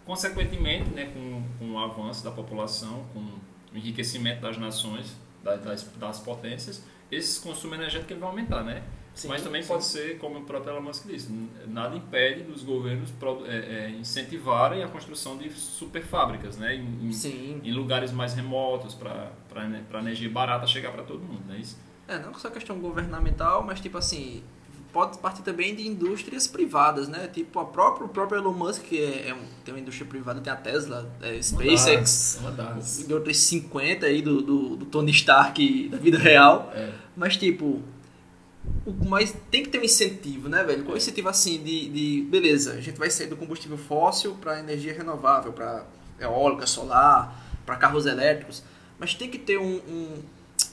Consequentemente, 0.04 0.90
né, 0.90 1.06
com, 1.06 1.42
com 1.58 1.72
o 1.72 1.78
avanço 1.78 2.22
da 2.22 2.30
população, 2.30 3.04
com 3.12 3.20
o 3.20 3.76
enriquecimento 3.76 4.42
das 4.42 4.58
nações, 4.58 5.16
das, 5.42 5.82
das 5.96 6.20
potências, 6.20 6.82
esse 7.12 7.40
consumo 7.40 7.74
energético 7.74 8.12
ele 8.12 8.20
vai 8.20 8.30
aumentar, 8.30 8.64
né? 8.64 8.82
Sim, 9.14 9.28
Mas 9.28 9.42
também 9.42 9.62
sim. 9.62 9.68
pode 9.68 9.84
ser, 9.84 10.16
como 10.16 10.38
o 10.38 10.42
próprio 10.44 10.72
Elon 10.72 10.80
Musk 10.80 11.06
disse, 11.06 11.30
nada 11.66 11.94
impede 11.94 12.44
dos 12.44 12.62
governos 12.62 13.12
é, 13.46 13.56
é, 13.56 13.90
incentivarem 13.90 14.82
a 14.82 14.88
construção 14.88 15.36
de 15.36 15.50
superfábricas, 15.50 16.56
né? 16.56 16.74
Em, 16.74 17.10
em, 17.62 17.72
lugares 17.72 18.10
mais 18.10 18.32
remotos, 18.32 18.94
para 18.94 19.30
a 19.54 19.98
energia 19.98 20.30
barata 20.30 20.66
chegar 20.66 20.92
para 20.92 21.02
todo 21.02 21.20
mundo, 21.20 21.42
não 21.46 21.54
é 21.54 21.58
isso? 21.58 21.78
É, 22.08 22.18
não 22.18 22.32
só 22.34 22.48
questão 22.48 22.78
governamental, 22.78 23.62
mas 23.62 23.80
tipo 23.80 23.98
assim, 23.98 24.42
pode 24.92 25.18
partir 25.18 25.42
também 25.42 25.74
de 25.74 25.86
indústrias 25.86 26.46
privadas, 26.46 27.08
né? 27.08 27.26
Tipo 27.26 27.60
a 27.60 27.64
própria, 27.64 28.04
o 28.04 28.08
próprio 28.08 28.38
Elon 28.38 28.52
Musk, 28.52 28.82
que 28.82 29.00
é, 29.00 29.28
é 29.30 29.34
um, 29.34 29.42
tem 29.64 29.72
uma 29.72 29.80
indústria 29.80 30.06
privada, 30.06 30.40
tem 30.40 30.52
a 30.52 30.56
Tesla, 30.56 31.10
é, 31.22 31.40
SpaceX, 31.40 32.38
uma 32.40 32.50
das, 32.50 33.08
e 33.08 33.12
outras 33.12 33.38
50 33.38 34.06
aí 34.06 34.20
do, 34.20 34.42
do, 34.42 34.76
do, 34.76 34.86
Tony 34.86 35.10
Stark 35.10 35.88
da 35.88 35.96
vida 35.96 36.18
real. 36.18 36.70
É. 36.74 36.92
Mas 37.16 37.36
tipo, 37.36 37.80
mas 39.06 39.34
tem 39.50 39.62
que 39.62 39.70
ter 39.70 39.80
um 39.80 39.84
incentivo, 39.84 40.48
né, 40.48 40.62
velho? 40.62 40.84
Com 40.84 40.92
um 40.92 40.96
incentivo 40.96 41.28
assim 41.28 41.62
de, 41.62 41.88
de 41.88 42.22
beleza, 42.30 42.74
a 42.74 42.80
gente 42.80 42.98
vai 42.98 43.10
sair 43.10 43.28
do 43.28 43.36
combustível 43.36 43.78
fóssil 43.78 44.34
para 44.40 44.58
energia 44.58 44.92
renovável, 44.92 45.52
para 45.52 45.86
eólica, 46.20 46.66
solar, 46.66 47.60
para 47.64 47.76
carros 47.76 48.04
elétricos, 48.04 48.62
mas 48.98 49.14
tem 49.14 49.30
que 49.30 49.38
ter 49.38 49.58
um, 49.58 49.76
um, 49.76 50.22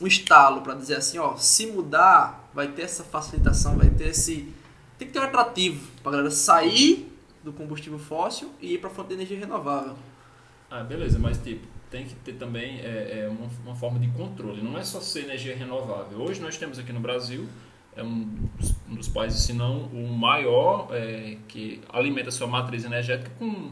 um 0.02 0.08
estalo 0.08 0.62
para 0.62 0.74
dizer 0.74 0.96
assim, 0.96 1.18
ó, 1.18 1.36
se 1.36 1.68
mudar, 1.68 2.50
vai 2.54 2.70
ter 2.70 2.84
essa 2.84 3.04
facilitação, 3.04 3.78
vai 3.78 3.90
ter 3.90 4.08
esse 4.10 4.54
tem 4.98 5.08
que 5.08 5.14
ter 5.14 5.20
um 5.20 5.24
atrativo 5.24 5.88
para 6.04 6.12
galera 6.12 6.32
sair 6.32 7.10
do 7.42 7.54
combustível 7.54 7.98
fóssil 7.98 8.52
e 8.62 8.74
ir 8.74 8.80
para 8.80 8.90
fonte 8.90 9.08
de 9.10 9.14
energia 9.14 9.40
renovável. 9.40 9.96
Ah, 10.70 10.84
beleza, 10.84 11.18
mas 11.18 11.38
tipo, 11.38 11.66
tem 11.90 12.06
que 12.06 12.16
ter 12.16 12.34
também 12.34 12.80
é, 12.82 13.22
é 13.22 13.30
uma, 13.30 13.50
uma 13.66 13.76
forma 13.76 13.98
de 13.98 14.10
controle, 14.10 14.62
não 14.62 14.78
é 14.78 14.84
só 14.84 15.00
ser 15.00 15.24
energia 15.24 15.56
renovável. 15.56 16.20
Hoje 16.20 16.42
nós 16.42 16.58
temos 16.58 16.78
aqui 16.78 16.92
no 16.92 17.00
Brasil 17.00 17.48
é 17.96 18.04
um 18.04 18.24
dos, 18.58 18.76
um 18.90 18.96
dos 18.96 19.08
países, 19.08 19.42
se 19.42 19.54
não 19.54 19.84
o 19.88 20.08
maior, 20.08 20.88
é, 20.92 21.38
que 21.48 21.82
alimenta 21.90 22.32
sua 22.32 22.48
matriz 22.48 22.86
energética 22.86 23.32
com, 23.38 23.72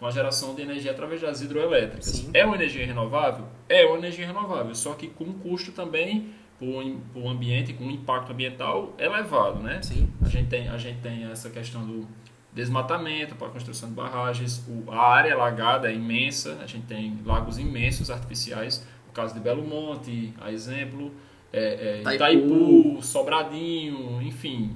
com 0.00 0.06
a 0.06 0.10
geração 0.10 0.54
de 0.54 0.62
energia 0.62 0.90
através 0.90 1.20
das 1.20 1.42
hidroelétricas. 1.42 2.06
Sim. 2.06 2.30
É 2.32 2.44
uma 2.44 2.56
energia 2.56 2.86
renovável? 2.86 3.44
É 3.68 3.84
uma 3.84 3.98
energia 3.98 4.26
renovável, 4.26 4.74
só 4.74 4.94
que 4.94 5.08
com 5.08 5.24
um 5.24 5.34
custo 5.34 5.72
também 5.72 6.30
para 6.58 6.66
o 6.66 7.28
ambiente, 7.28 7.74
com 7.74 7.84
um 7.84 7.90
impacto 7.90 8.32
ambiental 8.32 8.94
elevado. 8.98 9.60
Né? 9.60 9.80
Sim. 9.82 10.10
A, 10.22 10.28
gente 10.28 10.48
tem, 10.48 10.68
a 10.68 10.78
gente 10.78 11.00
tem 11.00 11.30
essa 11.30 11.50
questão 11.50 11.86
do 11.86 12.08
desmatamento 12.52 13.34
para 13.34 13.48
a 13.48 13.50
construção 13.50 13.90
de 13.90 13.94
barragens, 13.94 14.66
o, 14.66 14.90
a 14.90 15.00
área 15.00 15.34
alagada 15.34 15.90
é 15.90 15.94
imensa, 15.94 16.58
a 16.62 16.66
gente 16.66 16.86
tem 16.86 17.18
lagos 17.24 17.58
imensos 17.58 18.10
artificiais, 18.10 18.84
no 19.06 19.12
caso 19.12 19.34
de 19.34 19.40
Belo 19.40 19.62
Monte, 19.62 20.34
a 20.40 20.50
exemplo, 20.50 21.12
é, 21.52 22.02
é, 22.04 22.14
Itaipu, 22.14 23.00
Sobradinho, 23.02 24.20
enfim, 24.22 24.74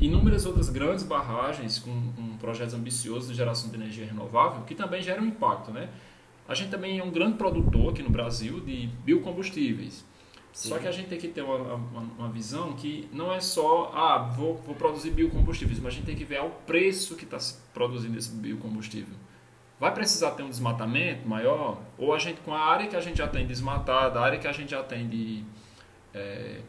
inúmeras 0.00 0.46
outras 0.46 0.68
grandes 0.68 1.04
barragens 1.04 1.78
com, 1.78 2.12
com, 2.12 2.36
projetos 2.38 2.74
ambiciosos 2.74 3.28
de 3.28 3.34
geração 3.34 3.70
de 3.70 3.76
energia 3.76 4.06
renovável 4.06 4.62
que 4.62 4.74
também 4.74 5.02
geram 5.02 5.24
impacto, 5.26 5.70
né? 5.70 5.88
A 6.46 6.54
gente 6.54 6.70
também 6.70 6.98
é 6.98 7.04
um 7.04 7.10
grande 7.10 7.36
produtor 7.36 7.92
aqui 7.92 8.02
no 8.02 8.08
Brasil 8.08 8.60
de 8.60 8.86
biocombustíveis. 9.04 10.04
Sim. 10.52 10.70
Só 10.70 10.78
que 10.78 10.88
a 10.88 10.90
gente 10.90 11.08
tem 11.08 11.18
que 11.18 11.28
ter 11.28 11.42
uma, 11.42 11.56
uma, 11.56 12.00
uma, 12.18 12.28
visão 12.30 12.72
que 12.72 13.08
não 13.12 13.32
é 13.32 13.40
só, 13.40 13.92
ah, 13.94 14.18
vou, 14.18 14.56
vou 14.56 14.74
produzir 14.74 15.10
biocombustíveis, 15.10 15.78
mas 15.78 15.92
a 15.92 15.96
gente 15.96 16.06
tem 16.06 16.16
que 16.16 16.24
ver 16.24 16.40
o 16.40 16.50
preço 16.50 17.16
que 17.16 17.24
está 17.24 17.38
se 17.38 17.58
produzindo 17.74 18.16
esse 18.16 18.30
biocombustível. 18.30 19.14
Vai 19.78 19.94
precisar 19.94 20.32
ter 20.32 20.42
um 20.42 20.48
desmatamento 20.48 21.28
maior? 21.28 21.80
Ou 21.96 22.12
a 22.12 22.18
gente, 22.18 22.40
com 22.40 22.52
a 22.52 22.60
área 22.60 22.88
que 22.88 22.96
a 22.96 23.00
gente 23.00 23.18
já 23.18 23.28
tem 23.28 23.46
desmatada, 23.46 24.18
a 24.18 24.24
área 24.24 24.38
que 24.38 24.48
a 24.48 24.52
gente 24.52 24.70
já 24.70 24.82
tem 24.82 25.08
de 25.08 25.44
é, 26.12 26.60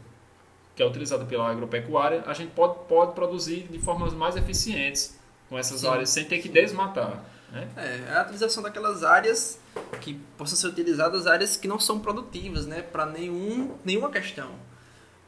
que 0.80 0.82
é 0.82 0.86
utilizada 0.86 1.26
pela 1.26 1.50
agropecuária, 1.50 2.24
a 2.26 2.32
gente 2.32 2.52
pode, 2.52 2.78
pode 2.88 3.12
produzir 3.12 3.68
de 3.70 3.78
formas 3.78 4.14
mais 4.14 4.34
eficientes 4.34 5.14
com 5.46 5.58
essas 5.58 5.82
Sim. 5.82 5.88
áreas 5.88 6.08
sem 6.08 6.24
ter 6.24 6.38
que 6.38 6.48
desmatar. 6.48 7.22
Né? 7.52 7.68
É, 7.76 8.16
a 8.16 8.22
utilização 8.22 8.62
daquelas 8.62 9.04
áreas 9.04 9.60
que 10.00 10.14
possam 10.38 10.56
ser 10.56 10.68
utilizadas 10.68 11.26
áreas 11.26 11.54
que 11.54 11.68
não 11.68 11.78
são 11.78 12.00
produtivas 12.00 12.64
né, 12.66 12.80
para 12.80 13.04
nenhum, 13.04 13.76
nenhuma 13.84 14.08
questão. 14.08 14.48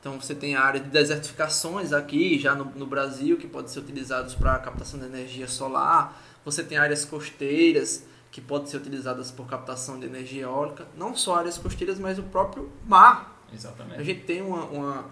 Então 0.00 0.18
você 0.18 0.34
tem 0.34 0.56
a 0.56 0.62
área 0.62 0.80
de 0.80 0.88
desertificações 0.88 1.92
aqui, 1.92 2.38
já 2.38 2.54
no, 2.54 2.64
no 2.64 2.86
Brasil, 2.86 3.36
que 3.36 3.46
podem 3.46 3.68
ser 3.68 3.80
utilizados 3.80 4.34
para 4.34 4.58
captação 4.58 4.98
de 4.98 5.04
energia 5.04 5.46
solar. 5.46 6.18
Você 6.46 6.64
tem 6.64 6.78
áreas 6.78 7.04
costeiras 7.04 8.06
que 8.30 8.40
podem 8.40 8.68
ser 8.68 8.78
utilizadas 8.78 9.30
por 9.30 9.46
captação 9.46 10.00
de 10.00 10.06
energia 10.06 10.44
eólica. 10.44 10.86
Não 10.96 11.14
só 11.14 11.34
áreas 11.34 11.58
costeiras, 11.58 11.98
mas 11.98 12.18
o 12.18 12.22
próprio 12.22 12.72
mar 12.86 13.32
Exatamente. 13.54 14.00
A 14.00 14.02
gente 14.02 14.22
tem 14.22 14.40
uma, 14.40 14.64
uma 14.64 15.04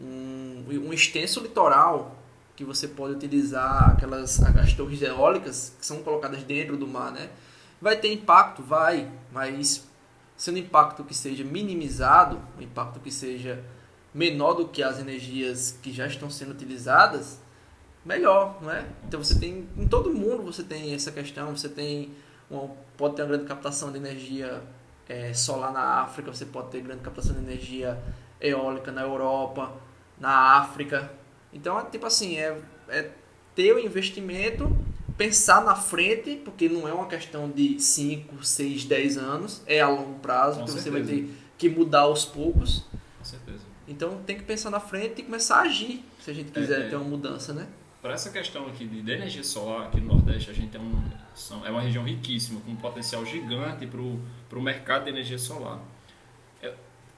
um, 0.00 0.64
um 0.68 0.92
extenso 0.92 1.40
litoral 1.40 2.16
que 2.54 2.64
você 2.64 2.88
pode 2.88 3.14
utilizar 3.14 3.90
aquelas 3.90 4.40
as 4.42 4.72
torres 4.72 5.02
eólicas 5.02 5.74
que 5.78 5.84
são 5.84 6.02
colocadas 6.02 6.42
dentro 6.42 6.76
do 6.76 6.86
mar, 6.86 7.12
né? 7.12 7.28
Vai 7.80 7.96
ter 7.96 8.12
impacto, 8.12 8.62
vai, 8.62 9.10
mas 9.30 9.86
sendo 10.36 10.58
impacto 10.58 11.04
que 11.04 11.14
seja 11.14 11.44
minimizado, 11.44 12.40
um 12.58 12.62
impacto 12.62 12.98
que 13.00 13.10
seja 13.10 13.62
menor 14.14 14.54
do 14.54 14.68
que 14.68 14.82
as 14.82 14.98
energias 14.98 15.78
que 15.82 15.92
já 15.92 16.06
estão 16.06 16.30
sendo 16.30 16.52
utilizadas, 16.52 17.38
melhor, 18.04 18.58
não 18.62 18.70
é? 18.70 18.86
Então 19.06 19.22
você 19.22 19.38
tem 19.38 19.68
em 19.76 19.86
todo 19.86 20.12
mundo 20.12 20.42
você 20.42 20.62
tem 20.62 20.94
essa 20.94 21.12
questão, 21.12 21.54
você 21.54 21.68
tem 21.68 22.14
uma, 22.50 22.70
pode 22.96 23.16
ter 23.16 23.22
uma 23.22 23.28
grande 23.28 23.44
captação 23.44 23.92
de 23.92 23.98
energia 23.98 24.62
é, 25.08 25.34
solar 25.34 25.72
na 25.72 26.00
África, 26.00 26.32
você 26.32 26.46
pode 26.46 26.70
ter 26.70 26.80
grande 26.80 27.02
captação 27.02 27.34
de 27.34 27.40
energia 27.40 28.00
eólica 28.40 28.90
na 28.90 29.02
Europa, 29.02 29.72
na 30.18 30.58
África. 30.58 31.10
Então, 31.52 31.78
é 31.78 31.84
tipo 31.84 32.06
assim, 32.06 32.36
é, 32.36 32.58
é 32.88 33.10
ter 33.54 33.72
o 33.72 33.78
investimento, 33.78 34.76
pensar 35.16 35.64
na 35.64 35.74
frente, 35.74 36.36
porque 36.44 36.68
não 36.68 36.86
é 36.86 36.92
uma 36.92 37.06
questão 37.06 37.50
de 37.50 37.80
5, 37.80 38.44
6, 38.44 38.84
10 38.84 39.18
anos, 39.18 39.62
é 39.66 39.80
a 39.80 39.88
longo 39.88 40.18
prazo, 40.20 40.64
que 40.64 40.70
você 40.70 40.90
vai 40.90 41.02
ter 41.02 41.30
que 41.56 41.68
mudar 41.68 42.00
aos 42.00 42.24
poucos. 42.24 42.84
Com 43.18 43.24
certeza. 43.24 43.64
Então 43.88 44.20
tem 44.26 44.36
que 44.36 44.42
pensar 44.42 44.70
na 44.70 44.80
frente 44.80 45.20
e 45.20 45.24
começar 45.24 45.58
a 45.58 45.62
agir, 45.62 46.04
se 46.20 46.30
a 46.30 46.34
gente 46.34 46.50
quiser 46.50 46.82
é, 46.82 46.86
é. 46.86 46.88
ter 46.88 46.96
uma 46.96 47.08
mudança, 47.08 47.52
né? 47.52 47.66
Para 48.02 48.12
essa 48.14 48.30
questão 48.30 48.66
aqui 48.66 48.86
de, 48.86 49.02
de 49.02 49.10
energia 49.10 49.42
solar, 49.42 49.86
aqui 49.86 50.00
no 50.00 50.14
Nordeste, 50.14 50.50
a 50.50 50.54
gente 50.54 50.70
tem 50.70 50.80
um, 50.80 51.02
são, 51.34 51.64
é 51.66 51.70
uma 51.70 51.80
região 51.80 52.04
riquíssima, 52.04 52.60
com 52.60 52.70
um 52.70 52.76
potencial 52.76 53.24
gigante 53.24 53.86
para 53.86 54.58
o 54.58 54.62
mercado 54.62 55.04
de 55.04 55.10
energia 55.10 55.38
solar. 55.38 55.80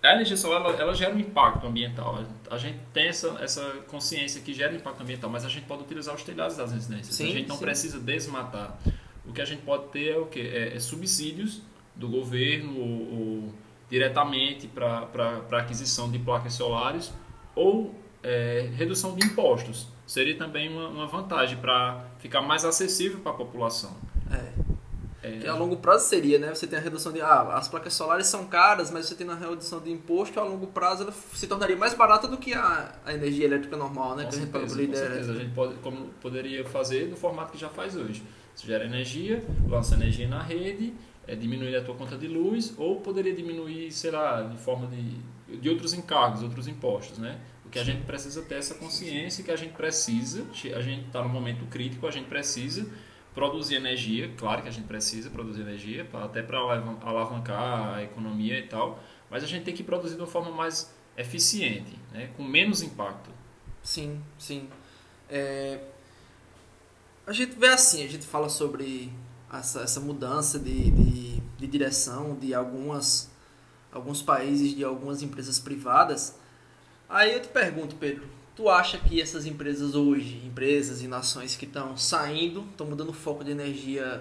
A 0.08 0.14
energia 0.14 0.38
solar 0.38 0.62
ela, 0.62 0.74
ela, 0.80 0.94
gera 0.94 1.14
um 1.14 1.18
impacto 1.18 1.66
ambiental. 1.66 2.24
A 2.50 2.56
gente 2.56 2.78
tem 2.94 3.08
essa, 3.08 3.28
essa 3.42 3.62
consciência 3.88 4.40
que 4.40 4.54
gera 4.54 4.74
impacto 4.74 5.02
ambiental, 5.02 5.28
mas 5.28 5.44
a 5.44 5.50
gente 5.50 5.66
pode 5.66 5.82
utilizar 5.82 6.14
os 6.14 6.22
telhados 6.22 6.56
das 6.56 6.72
residências. 6.72 7.14
Sim, 7.14 7.30
a 7.30 7.32
gente 7.34 7.46
não 7.46 7.56
sim. 7.56 7.64
precisa 7.64 8.00
desmatar. 8.00 8.78
O 9.26 9.34
que 9.34 9.42
a 9.42 9.44
gente 9.44 9.60
pode 9.62 9.88
ter 9.88 10.12
é 10.12 10.16
o? 10.16 10.26
É, 10.34 10.76
é 10.76 10.80
subsídios 10.80 11.60
do 11.94 12.08
governo 12.08 12.74
ou, 12.80 13.12
ou 13.12 13.54
diretamente 13.90 14.66
para 14.66 15.42
aquisição 15.52 16.10
de 16.10 16.18
placas 16.18 16.54
solares 16.54 17.12
ou 17.54 17.94
é, 18.22 18.70
redução 18.76 19.14
de 19.14 19.26
impostos. 19.26 19.88
Seria 20.06 20.38
também 20.38 20.70
uma, 20.70 20.88
uma 20.88 21.06
vantagem 21.06 21.58
para 21.58 22.06
ficar 22.18 22.40
mais 22.40 22.64
acessível 22.64 23.20
para 23.20 23.32
a 23.32 23.34
população. 23.34 23.94
É. 25.37 25.38
Que 25.40 25.47
a 25.47 25.54
longo 25.54 25.76
prazo 25.76 26.06
seria, 26.06 26.38
né? 26.38 26.54
Você 26.54 26.66
tem 26.66 26.78
a 26.78 26.82
redução 26.82 27.12
de. 27.12 27.20
Ah, 27.20 27.54
as 27.54 27.68
placas 27.68 27.94
solares 27.94 28.26
são 28.26 28.47
caras, 28.47 28.90
mas 28.90 29.06
você 29.06 29.14
tem 29.14 29.28
a 29.28 29.35
redução 29.35 29.80
de 29.80 29.90
imposto, 29.90 30.40
a 30.40 30.44
longo 30.44 30.66
prazo 30.68 31.02
ela 31.02 31.12
se 31.12 31.47
tornaria 31.47 31.76
mais 31.76 31.94
barata 31.94 32.26
do 32.26 32.37
que 32.37 32.54
a, 32.54 32.94
a 33.04 33.12
energia 33.12 33.44
elétrica 33.44 33.76
normal, 33.76 34.16
né? 34.16 34.25
Com 34.25 34.30
que 34.30 34.37
a 34.37 34.40
gente 34.40 34.50
certeza, 34.50 34.87
com 34.87 34.94
certeza. 34.94 35.32
A 35.32 35.35
gente 35.35 35.54
pode, 35.54 35.75
como 35.76 36.06
poderia 36.20 36.64
fazer 36.64 37.08
do 37.08 37.16
formato 37.16 37.52
que 37.52 37.58
já 37.58 37.68
faz 37.68 37.97
hoje. 37.97 38.23
Você 38.54 38.66
gera 38.66 38.85
energia, 38.85 39.44
lança 39.68 39.94
energia 39.94 40.26
na 40.26 40.42
rede, 40.42 40.92
é, 41.26 41.37
diminui 41.37 41.76
a 41.76 41.82
tua 41.82 41.94
conta 41.94 42.16
de 42.16 42.26
luz, 42.26 42.75
ou 42.76 43.00
poderia 43.00 43.32
diminuir, 43.32 43.92
sei 43.92 44.11
lá, 44.11 44.42
de 44.42 44.58
forma 44.58 44.88
de, 44.88 45.58
de 45.58 45.68
outros 45.68 45.94
encargos, 45.94 46.42
outros 46.42 46.66
impostos, 46.66 47.18
né? 47.18 47.38
O 47.64 47.68
que 47.68 47.78
a 47.78 47.85
gente 47.85 48.02
precisa 48.04 48.40
ter 48.42 48.54
essa 48.54 48.75
consciência 48.75 49.44
que 49.44 49.50
a 49.50 49.56
gente 49.56 49.75
precisa, 49.75 50.42
a 50.75 50.80
gente 50.80 51.06
está 51.06 51.23
no 51.23 51.28
momento 51.28 51.66
crítico, 51.66 52.06
a 52.06 52.11
gente 52.11 52.26
precisa 52.26 52.87
produzir 53.38 53.76
energia, 53.76 54.35
claro 54.37 54.62
que 54.62 54.68
a 54.68 54.73
gente 54.73 54.88
precisa 54.88 55.30
produzir 55.30 55.61
energia, 55.61 56.04
até 56.12 56.42
para 56.42 56.59
alavancar 56.59 57.95
a 57.95 58.02
economia 58.02 58.59
e 58.59 58.66
tal, 58.66 58.99
mas 59.30 59.45
a 59.45 59.47
gente 59.47 59.62
tem 59.64 59.73
que 59.73 59.85
produzir 59.85 60.16
de 60.16 60.21
uma 60.21 60.26
forma 60.26 60.50
mais 60.50 60.92
eficiente, 61.16 61.97
né? 62.12 62.30
com 62.37 62.42
menos 62.42 62.83
impacto. 62.83 63.30
Sim, 63.80 64.21
sim. 64.37 64.68
É, 65.30 65.78
A 67.26 67.33
gente 67.33 67.54
vê 67.57 67.68
assim, 67.68 68.02
a 68.04 68.09
gente 68.09 68.26
fala 68.26 68.49
sobre 68.49 69.12
essa, 69.52 69.83
essa 69.83 70.00
mudança 70.00 70.59
de, 70.59 70.90
de, 70.90 71.40
de 71.59 71.66
direção 71.68 72.35
de 72.35 72.52
algumas, 72.54 73.30
alguns 73.92 74.21
países, 74.21 74.75
de 74.75 74.83
algumas 74.83 75.23
empresas 75.23 75.61
privadas. 75.61 76.37
Aí 77.09 77.35
eu 77.35 77.40
te 77.40 77.49
pergunto, 77.49 77.95
Pedro, 77.97 78.26
tu 78.58 78.68
acha 78.68 78.98
que 78.98 79.22
essas 79.22 79.46
empresas 79.46 79.94
hoje, 79.94 80.42
empresas 80.44 81.00
e 81.00 81.06
nações 81.06 81.54
que 81.54 81.64
estão 81.64 81.96
saindo, 81.96 82.66
estão 82.68 82.88
mudando 82.88 83.10
o 83.10 83.12
foco 83.12 83.44
de 83.44 83.52
energia 83.52 84.20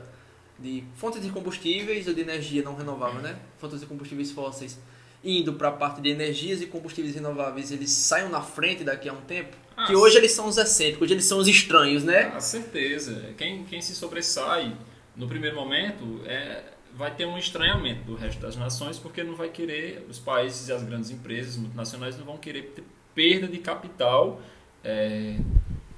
de 0.60 0.84
fontes 0.96 1.24
de 1.24 1.32
combustíveis 1.32 2.08
ou 2.08 2.14
de 2.14 2.22
energia 2.22 2.62
não 2.62 2.76
renovável, 2.76 3.20
né? 3.20 3.36
Fontes 3.58 3.80
de 3.80 3.88
combustíveis 3.88 4.32
fósseis, 4.32 4.80
indo 5.24 5.54
para 5.54 5.70
a 5.70 5.72
parte 5.72 6.02
de 6.02 6.10
energias 6.10 6.62
e 6.62 6.68
combustíveis 6.68 7.16
renováveis, 7.16 7.72
eles 7.72 7.90
saiam 7.90 8.30
na 8.30 8.44
frente 8.44 8.84
daqui 8.84 9.10
a 9.10 9.14
um 9.14 9.22
tempo? 9.22 9.58
Ah, 9.76 9.88
que 9.88 9.96
hoje 9.96 10.18
eles 10.18 10.34
são 10.34 10.48
os 10.48 10.58
excêntricos, 10.60 11.02
hoje 11.02 11.16
eles 11.16 11.26
são 11.26 11.40
os 11.40 11.48
estranhos, 11.48 12.04
né? 12.04 12.26
Com 12.26 12.40
certeza. 12.40 13.34
Quem, 13.36 13.64
quem 13.64 13.82
se 13.82 13.96
sobressai 13.96 14.72
no 15.16 15.28
primeiro 15.28 15.56
momento 15.56 16.22
é, 16.26 16.64
vai 16.94 17.10
ter 17.10 17.26
um 17.26 17.40
estranhamento 17.40 18.04
do 18.04 18.14
resto 18.14 18.40
das 18.40 18.56
nações, 18.56 19.00
porque 19.00 19.24
não 19.24 19.36
vai 19.36 19.50
querer, 19.50 20.06
os 20.08 20.20
países 20.20 20.68
e 20.68 20.74
as 20.74 20.84
grandes 20.84 21.10
empresas 21.10 21.58
multinacionais 21.58 22.16
não 22.20 22.26
vão 22.26 22.38
querer 22.38 22.76
perda 23.18 23.48
de 23.48 23.58
capital 23.58 24.40
é, 24.84 25.38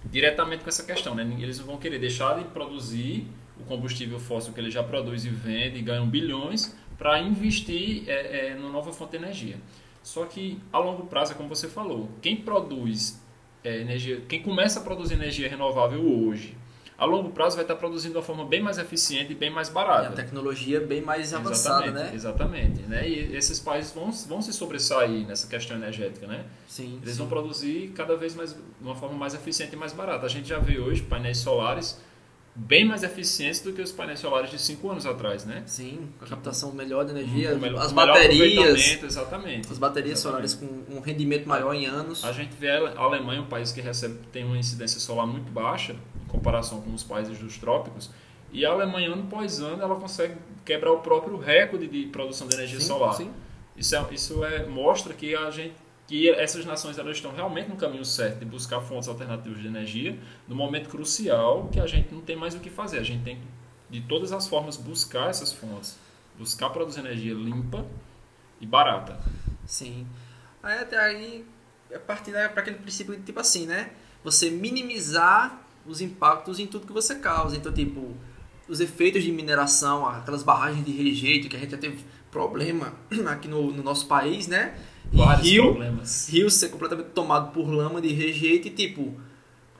diretamente 0.06 0.64
com 0.64 0.70
essa 0.70 0.86
questão. 0.86 1.14
Né? 1.14 1.30
Eles 1.38 1.60
não 1.60 1.66
vão 1.66 1.78
querer 1.78 2.00
deixar 2.00 2.40
de 2.40 2.46
produzir 2.46 3.28
o 3.60 3.66
combustível 3.66 4.18
fóssil 4.18 4.54
que 4.54 4.60
ele 4.62 4.72
já 4.72 4.82
produz 4.82 5.26
e 5.26 5.30
vende 5.30 5.80
e 5.80 5.82
ganham 5.82 6.08
bilhões 6.08 6.74
para 6.98 7.20
investir 7.20 8.06
é, 8.08 8.52
é, 8.52 8.56
nova 8.56 8.94
fonte 8.94 9.12
de 9.12 9.18
energia. 9.18 9.58
Só 10.02 10.24
que 10.26 10.62
a 10.72 10.80
longo 10.80 11.08
prazo, 11.08 11.34
é 11.34 11.36
como 11.36 11.50
você 11.50 11.68
falou, 11.68 12.10
quem 12.22 12.38
produz 12.38 13.22
é, 13.66 13.82
energia, 13.82 14.22
quem 14.30 14.42
começa 14.42 14.80
a 14.80 14.84
produzir 14.84 15.16
energia 15.16 15.50
renovável 15.50 16.02
hoje, 16.02 16.56
a 17.00 17.06
longo 17.06 17.30
prazo 17.30 17.56
vai 17.56 17.64
estar 17.64 17.76
produzindo 17.76 18.12
de 18.14 18.18
uma 18.18 18.24
forma 18.24 18.46
bem 18.46 18.62
mais 18.62 18.78
eficiente 18.78 19.32
e 19.32 19.36
bem 19.36 19.50
mais 19.50 19.70
É 19.70 19.72
barata. 19.72 20.10
a 20.10 20.12
tecnologia 20.12 20.82
bem 20.82 21.02
mais 21.02 21.34
avançada, 21.34 21.86
exatamente, 21.86 22.10
né? 22.10 22.12
Exatamente. 22.14 22.82
Né? 22.84 23.10
E 23.10 23.36
esses 23.36 23.60
países 23.60 23.94
vão, 23.94 24.12
vão 24.12 24.42
se 24.42 24.52
sobressair 24.52 25.26
nessa 25.26 25.48
questão 25.48 25.78
energética, 25.78 26.28
né? 26.28 26.44
Sim. 26.68 27.00
Eles 27.02 27.14
sim. 27.14 27.20
vão 27.20 27.28
produzir 27.28 27.94
cada 27.96 28.18
vez 28.18 28.36
mais 28.36 28.54
de 28.54 28.60
uma 28.82 28.96
forma 28.96 29.18
mais 29.18 29.34
eficiente 29.34 29.74
e 29.74 29.78
mais 29.78 29.94
barata. 29.94 30.26
A 30.26 30.30
gente 30.30 30.50
já 30.50 30.60
vê 30.60 30.78
hoje 30.78 31.02
painéis 31.02 31.38
solares 31.38 32.02
bem 32.56 32.84
mais 32.86 33.04
eficientes 33.04 33.62
do 33.62 33.72
que 33.72 33.82
os 33.82 33.92
painéis 33.92 34.20
solares 34.20 34.50
de 34.52 34.60
5 34.60 34.90
anos 34.90 35.06
atrás, 35.06 35.46
né? 35.46 35.64
Sim, 35.66 36.10
com 36.20 36.26
a 36.26 36.28
captação 36.28 36.72
melhor 36.74 37.06
de 37.06 37.12
energia, 37.12 37.56
melhor- 37.56 37.82
as 37.82 37.92
baterias, 37.92 39.02
Exatamente. 39.04 39.72
as 39.72 39.78
baterias 39.78 40.20
Exatamente. 40.20 40.50
solares 40.52 40.86
com 40.90 40.96
um 40.98 41.00
rendimento 41.00 41.48
maior 41.48 41.74
em 41.74 41.86
anos. 41.86 42.24
A 42.26 42.32
gente 42.32 42.52
vê 42.60 42.70
a 42.70 42.98
Alemanha, 43.00 43.42
um 43.42 43.46
país 43.46 43.72
que 43.72 43.80
recebe, 43.82 44.20
tem 44.32 44.44
uma 44.44 44.58
incidência 44.58 45.00
solar 45.00 45.26
muito 45.26 45.52
baixa 45.52 45.94
em 45.94 46.28
comparação 46.28 46.82
com 46.82 46.94
os 46.94 47.04
países 47.04 47.38
dos 47.38 47.58
trópicos, 47.58 48.10
e 48.52 48.66
a 48.66 48.72
Alemanha, 48.72 49.14
ano 49.14 49.24
após 49.24 49.60
ano, 49.60 49.82
ela 49.82 49.96
consegue 49.96 50.34
quebrar 50.66 50.92
o 50.92 51.00
próprio 51.00 51.38
recorde 51.38 51.88
de 51.88 52.08
produção 52.08 52.48
de 52.48 52.56
energia 52.56 52.80
Sim, 52.80 52.88
solar. 52.88 53.14
sim. 53.14 53.32
Isso, 53.78 53.96
é, 53.96 54.06
isso 54.12 54.44
é, 54.44 54.66
mostra 54.66 55.14
que 55.14 55.34
a 55.36 55.50
gente 55.52 55.74
que 56.10 56.28
essas 56.28 56.66
nações 56.66 56.98
elas 56.98 57.18
estão 57.18 57.32
realmente 57.32 57.70
no 57.70 57.76
caminho 57.76 58.04
certo 58.04 58.40
de 58.40 58.46
buscar 58.46 58.82
fontes 58.82 59.08
alternativas 59.08 59.62
de 59.62 59.68
energia 59.68 60.18
no 60.48 60.56
momento 60.56 60.90
crucial 60.90 61.70
que 61.72 61.80
a 61.80 61.86
gente 61.86 62.12
não 62.12 62.20
tem 62.20 62.36
mais 62.36 62.56
o 62.56 62.60
que 62.60 62.72
fazer. 62.72 62.98
A 62.98 63.04
gente 63.04 63.24
tem 63.24 63.36
que, 63.36 63.44
de 63.92 64.02
todas 64.08 64.32
as 64.32 64.48
formas, 64.48 64.76
buscar 64.76 65.30
essas 65.30 65.54
fontes. 65.54 66.00
Buscar 66.36 66.72
produzir 66.72 67.02
energia 67.02 67.36
limpa 67.36 67.86
e 68.60 68.66
barata. 68.66 69.20
Sim. 69.68 70.08
Aí 70.64 70.80
até 70.80 70.98
aí 70.98 71.46
é 71.92 72.00
partir 72.00 72.32
para 72.32 72.62
aquele 72.62 72.78
princípio 72.78 73.16
de 73.16 73.22
tipo 73.22 73.40
assim, 73.40 73.68
né? 73.68 73.92
Você 74.24 74.50
minimizar 74.50 75.62
os 75.86 76.02
impactos 76.02 76.60
em 76.60 76.66
tudo 76.66 76.88
que 76.88 76.94
você 76.94 77.14
causa. 77.20 77.56
Então, 77.56 77.72
tipo, 77.72 78.18
os 78.68 78.80
efeitos 78.80 79.22
de 79.22 79.32
mineração, 79.32 80.08
aquelas 80.08 80.42
barragens 80.42 80.84
de 80.84 80.92
rejeito 80.92 81.48
que 81.48 81.56
a 81.56 81.60
gente 81.60 81.70
já 81.70 81.78
teve 81.78 82.04
problema 82.32 82.96
aqui 83.30 83.48
no, 83.48 83.72
no 83.72 83.84
nosso 83.84 84.08
país, 84.08 84.48
né? 84.48 84.76
Vários 85.12 85.48
rio, 85.48 85.64
problemas. 85.64 86.30
rio 86.30 86.50
ser 86.50 86.70
completamente 86.70 87.10
tomado 87.10 87.52
por 87.52 87.68
lama 87.68 88.00
de 88.00 88.10
rejeito 88.14 88.68
e 88.68 88.72
tipo 88.72 89.14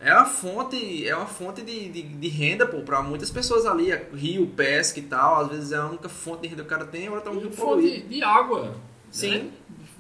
é 0.02 0.14
uma 0.14 0.26
fonte 0.26 1.08
é 1.08 1.16
uma 1.16 1.26
fonte 1.28 1.62
de, 1.62 1.90
de, 1.90 2.02
de 2.02 2.28
renda 2.30 2.66
pô 2.66 2.80
para 2.82 3.02
muitas 3.04 3.30
pessoas 3.30 3.66
ali 3.66 3.92
é 3.92 4.10
rio 4.14 4.48
pesca 4.48 5.00
e 5.00 5.04
tal 5.04 5.42
às 5.42 5.50
vezes 5.50 5.72
é 5.72 5.78
a 5.78 5.86
única 5.86 6.10
fonte 6.10 6.44
de 6.44 6.48
renda 6.48 6.64
que 6.64 6.68
o 6.68 6.70
cara 6.70 6.86
tem 6.86 7.06
agora 7.08 7.22
tá 7.22 7.30
um 7.30 7.40
rio 7.40 7.50
E 7.52 7.56
poluído 7.56 7.96
fonte 7.96 8.08
de 8.08 8.24
água. 8.24 8.76
Sim. 9.12 9.30
né? 9.30 9.50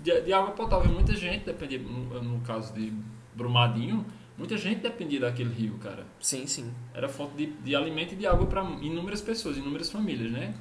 De, 0.02 0.22
de 0.22 0.34
água 0.34 0.52
potável. 0.52 0.92
Muita 0.92 1.14
gente 1.16 1.46
dependia, 1.46 1.80
no, 1.80 2.24
no 2.24 2.40
caso 2.42 2.74
de 2.74 2.94
Brumadinho, 3.36 4.06
muita 4.38 4.56
gente 4.58 4.82
dependia 4.82 5.20
daquele 5.20 5.54
rio, 5.54 5.78
cara. 5.80 6.06
sim 6.20 6.48
sim 6.48 6.72
Era 6.94 7.10
fonte 7.10 7.36
de, 7.36 7.48
de 7.48 7.76
alimento 7.76 8.14
e 8.14 8.16
de 8.16 8.26
água 8.26 8.46
para 8.48 8.64
inúmeras 8.82 9.22
pessoas, 9.22 9.58
inúmeras 9.58 9.92
famílias, 9.92 10.32
né? 10.32 10.54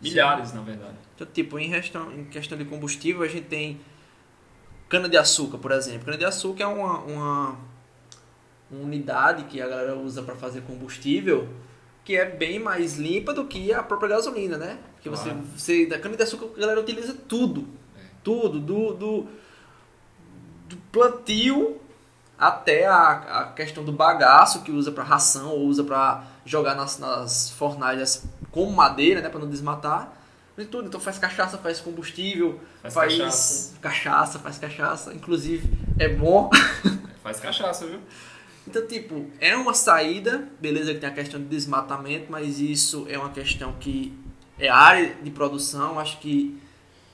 Milhares, 0.00 0.52
na 0.52 0.60
verdade. 0.62 0.96
então 1.14 1.26
tipo 1.32 1.58
em 1.58 1.70
questão 1.70 2.12
em 2.12 2.24
questão 2.24 2.58
de 2.58 2.64
combustível 2.64 3.22
a 3.22 3.28
gente 3.28 3.46
tem 3.46 3.80
cana 4.92 5.08
de 5.08 5.16
açúcar 5.16 5.58
por 5.58 5.72
exemplo 5.72 6.04
cana 6.06 6.18
de 6.18 6.24
açúcar 6.24 6.64
é 6.64 6.66
uma, 6.66 6.98
uma 7.12 7.56
uma 8.70 8.82
unidade 8.84 9.44
que 9.44 9.60
a 9.60 9.66
galera 9.68 9.96
usa 9.96 10.22
para 10.22 10.34
fazer 10.34 10.60
combustível 10.62 11.48
que 12.04 12.16
é 12.16 12.24
bem 12.24 12.58
mais 12.58 12.96
limpa 12.98 13.32
do 13.32 13.44
que 13.46 13.72
a 13.72 13.82
própria 13.82 14.10
gasolina, 14.16 14.56
né? 14.58 14.78
Porque 14.94 15.08
você, 15.08 15.30
Claro. 15.30 15.44
você 15.56 15.86
da 15.86 15.98
cana 15.98 16.16
de 16.16 16.22
açúcar 16.24 16.46
a 16.56 16.60
galera 16.60 16.80
utiliza 16.80 17.14
tudo, 17.28 17.60
É. 17.96 18.00
tudo 18.24 18.58
do, 18.60 18.92
do, 18.94 19.26
do 20.68 20.76
plantio 20.90 21.80
até 22.38 22.86
a, 22.86 23.10
a 23.40 23.44
questão 23.52 23.84
do 23.84 23.92
bagaço 23.92 24.62
que 24.62 24.72
usa 24.72 24.90
para 24.90 25.04
ração 25.04 25.50
ou 25.50 25.60
usa 25.66 25.84
para 25.84 26.24
jogar 26.44 26.74
nas, 26.74 26.98
nas 26.98 27.50
fornalhas 27.50 28.24
como 28.50 28.70
madeira, 28.72 29.20
né, 29.20 29.28
para 29.28 29.38
não 29.40 29.48
desmatar. 29.48 30.12
De 30.56 30.66
tudo, 30.66 30.88
então 30.88 31.00
faz 31.00 31.18
cachaça, 31.18 31.56
faz 31.58 31.80
combustível, 31.80 32.60
Faz 32.82 32.92
faz, 32.94 33.16
cachaça. 33.16 33.74
cachaça, 33.80 34.38
faz 34.38 34.58
cachaça, 34.58 35.14
inclusive 35.14 35.68
é 35.98 36.08
bom. 36.08 36.50
Faz 37.22 37.38
cachaça, 37.38 37.86
viu? 37.86 38.00
Então, 38.66 38.84
tipo, 38.86 39.30
é 39.40 39.56
uma 39.56 39.72
saída, 39.74 40.48
beleza 40.60 40.92
que 40.92 40.98
tem 41.00 41.08
a 41.08 41.12
questão 41.12 41.40
de 41.40 41.46
desmatamento, 41.46 42.26
mas 42.30 42.58
isso 42.58 43.06
é 43.08 43.16
uma 43.16 43.30
questão 43.30 43.72
que 43.78 44.12
é 44.58 44.68
área 44.68 45.14
de 45.22 45.30
produção, 45.30 45.98
acho 46.00 46.18
que 46.18 46.60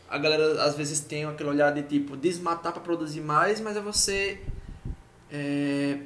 a 0.08 0.16
galera 0.16 0.62
às 0.64 0.74
vezes 0.74 1.00
tem 1.00 1.26
aquele 1.26 1.50
olhar 1.50 1.72
de 1.72 1.82
tipo, 1.82 2.16
desmatar 2.16 2.72
para 2.72 2.80
produzir 2.80 3.20
mais, 3.20 3.60
mas 3.60 3.76
é 3.76 3.80
você, 3.82 4.40
é, 5.30 5.98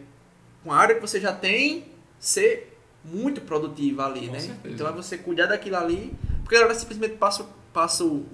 com 0.64 0.72
a 0.72 0.76
área 0.76 0.96
que 0.96 1.00
você 1.00 1.20
já 1.20 1.32
tem, 1.32 1.86
ser 2.18 2.76
muito 3.04 3.40
produtiva 3.40 4.06
ali, 4.06 4.26
Com 4.26 4.32
né? 4.32 4.40
certeza. 4.40 4.74
Então 4.74 4.88
é 4.88 4.92
você 4.92 5.16
cuidar 5.16 5.46
daquilo 5.46 5.76
ali, 5.76 6.12
porque 6.52 6.56
a 6.56 6.60
galera 6.60 6.78
simplesmente 6.78 7.16
passa, 7.16 7.46
passa 7.72 8.04
o 8.04 8.26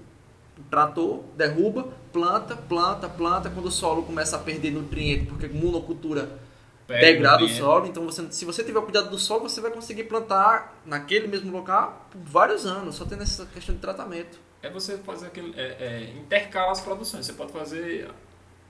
trator, 0.68 1.22
derruba, 1.36 1.88
planta, 2.12 2.56
planta, 2.56 3.08
planta, 3.08 3.48
quando 3.48 3.66
o 3.66 3.70
solo 3.70 4.02
começa 4.02 4.34
a 4.34 4.40
perder 4.40 4.72
nutriente, 4.72 5.26
porque 5.26 5.46
monocultura 5.46 6.40
Pega 6.84 7.00
degrada 7.00 7.44
o 7.44 7.48
solo, 7.48 7.86
então 7.86 8.04
você, 8.04 8.26
se 8.32 8.44
você 8.44 8.64
tiver 8.64 8.80
cuidado 8.80 9.08
do 9.10 9.18
solo, 9.18 9.42
você 9.48 9.60
vai 9.60 9.70
conseguir 9.70 10.04
plantar 10.04 10.80
naquele 10.84 11.28
mesmo 11.28 11.52
local 11.52 12.08
por 12.10 12.20
vários 12.22 12.66
anos, 12.66 12.96
só 12.96 13.04
tendo 13.04 13.22
essa 13.22 13.46
questão 13.46 13.74
de 13.74 13.80
tratamento. 13.80 14.38
É 14.62 14.68
você 14.68 14.98
fazer 14.98 15.26
aquele. 15.26 15.54
É, 15.56 15.62
é, 15.78 16.14
intercalar 16.18 16.70
as 16.72 16.80
produções. 16.80 17.24
Você 17.26 17.34
pode 17.34 17.52
fazer 17.52 18.10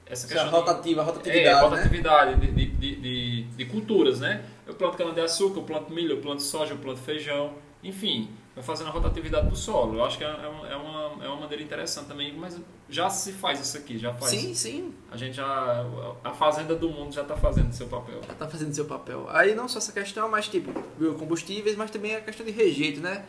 essa 0.04 0.26
Essa 0.26 0.28
questão. 0.28 0.44
de- 0.44 0.50
rotativa, 0.50 1.00
É, 1.00 1.04
rotatividade, 1.04 1.54
né? 1.54 1.60
rotatividade 1.62 2.40
de, 2.40 2.52
de, 2.52 2.66
de, 2.66 2.96
de, 2.96 3.42
de 3.44 3.64
culturas, 3.66 4.20
né? 4.20 4.44
Eu 4.66 4.74
planto 4.74 4.98
cana-de-açúcar, 4.98 5.60
eu 5.60 5.64
planto 5.64 5.90
milho, 5.92 6.12
eu 6.16 6.20
planto 6.20 6.42
soja, 6.42 6.74
eu 6.74 6.78
planto 6.78 7.00
feijão, 7.00 7.54
enfim, 7.82 8.28
vai 8.58 8.62
fazendo 8.64 8.88
a 8.88 8.90
rotatividade 8.90 9.48
do 9.48 9.56
solo. 9.56 9.98
Eu 9.98 10.04
acho 10.04 10.18
que 10.18 10.24
é, 10.24 10.26
é 10.26 10.48
uma, 10.48 10.68
é, 10.68 10.76
uma, 10.76 11.24
é 11.24 11.28
uma 11.28 11.40
maneira 11.42 11.62
interessante 11.62 12.06
também, 12.06 12.36
mas 12.36 12.60
já 12.88 13.08
se 13.08 13.32
faz 13.32 13.60
isso 13.60 13.76
aqui, 13.76 13.96
já 13.96 14.12
faz. 14.12 14.32
Sim, 14.32 14.54
sim, 14.54 14.94
A 15.10 15.16
gente 15.16 15.36
já. 15.36 15.86
A 16.24 16.32
fazenda 16.32 16.74
do 16.74 16.90
mundo 16.90 17.14
já 17.14 17.22
está 17.22 17.36
fazendo 17.36 17.72
seu 17.72 17.86
papel. 17.86 18.20
já 18.26 18.34
tá 18.34 18.48
fazendo 18.48 18.74
seu 18.74 18.84
papel. 18.84 19.26
Aí 19.30 19.54
não 19.54 19.68
só 19.68 19.78
essa 19.78 19.92
questão, 19.92 20.28
mas 20.28 20.48
tipo, 20.48 20.72
biocombustíveis, 20.98 21.76
mas 21.76 21.90
também 21.90 22.16
a 22.16 22.20
questão 22.20 22.44
de 22.44 22.52
rejeito, 22.52 23.00
né? 23.00 23.24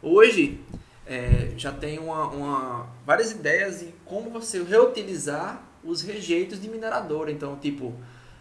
Hoje 0.00 0.60
é, 1.04 1.52
já 1.56 1.72
tem 1.72 1.98
uma, 1.98 2.28
uma, 2.28 2.86
várias 3.04 3.32
ideias 3.32 3.80
de 3.80 3.92
como 4.04 4.30
você 4.30 4.62
reutilizar 4.62 5.62
os 5.82 6.02
rejeitos 6.02 6.60
de 6.60 6.68
mineradora. 6.68 7.32
Então, 7.32 7.56
tipo, 7.56 7.94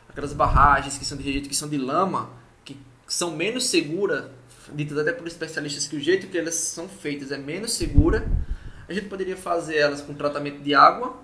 aquelas 0.07 0.33
barragens 0.33 0.97
que 0.97 1.05
são 1.05 1.17
de 1.17 1.23
rejeito, 1.23 1.49
que 1.49 1.55
são 1.55 1.67
de 1.67 1.77
lama, 1.77 2.29
são 3.07 3.31
menos 3.31 3.67
seguras, 3.67 4.25
ditas 4.73 4.97
até 4.97 5.13
por 5.13 5.25
especialistas 5.27 5.87
que 5.87 5.95
o 5.95 5.99
jeito 5.99 6.27
que 6.27 6.37
elas 6.37 6.55
são 6.55 6.87
feitas 6.89 7.31
é 7.31 7.37
menos 7.37 7.73
segura. 7.73 8.29
A 8.87 8.93
gente 8.93 9.07
poderia 9.07 9.37
fazer 9.37 9.77
elas 9.77 10.01
com 10.01 10.13
tratamento 10.13 10.61
de 10.61 10.73
água, 10.75 11.17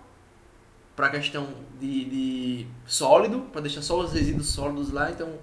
para 0.96 1.10
questão 1.10 1.48
de, 1.80 2.06
de 2.06 2.68
sólido, 2.86 3.42
para 3.52 3.62
deixar 3.62 3.82
só 3.82 4.00
os 4.00 4.14
resíduos 4.14 4.50
sólidos 4.50 4.92
lá. 4.92 5.10
Então, 5.12 5.40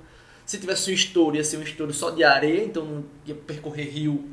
se 0.47 0.59
tivesse 0.59 0.91
um 0.91 0.95
estouro, 0.95 1.37
ia 1.37 1.45
ser 1.45 1.59
um 1.59 1.63
estouro 1.63 1.93
só 1.93 2.11
de 2.11 2.25
areia, 2.25 2.65
então 2.65 2.85
não 2.85 3.05
ia 3.27 3.35
percorrer 3.35 3.91
rio 3.91 4.31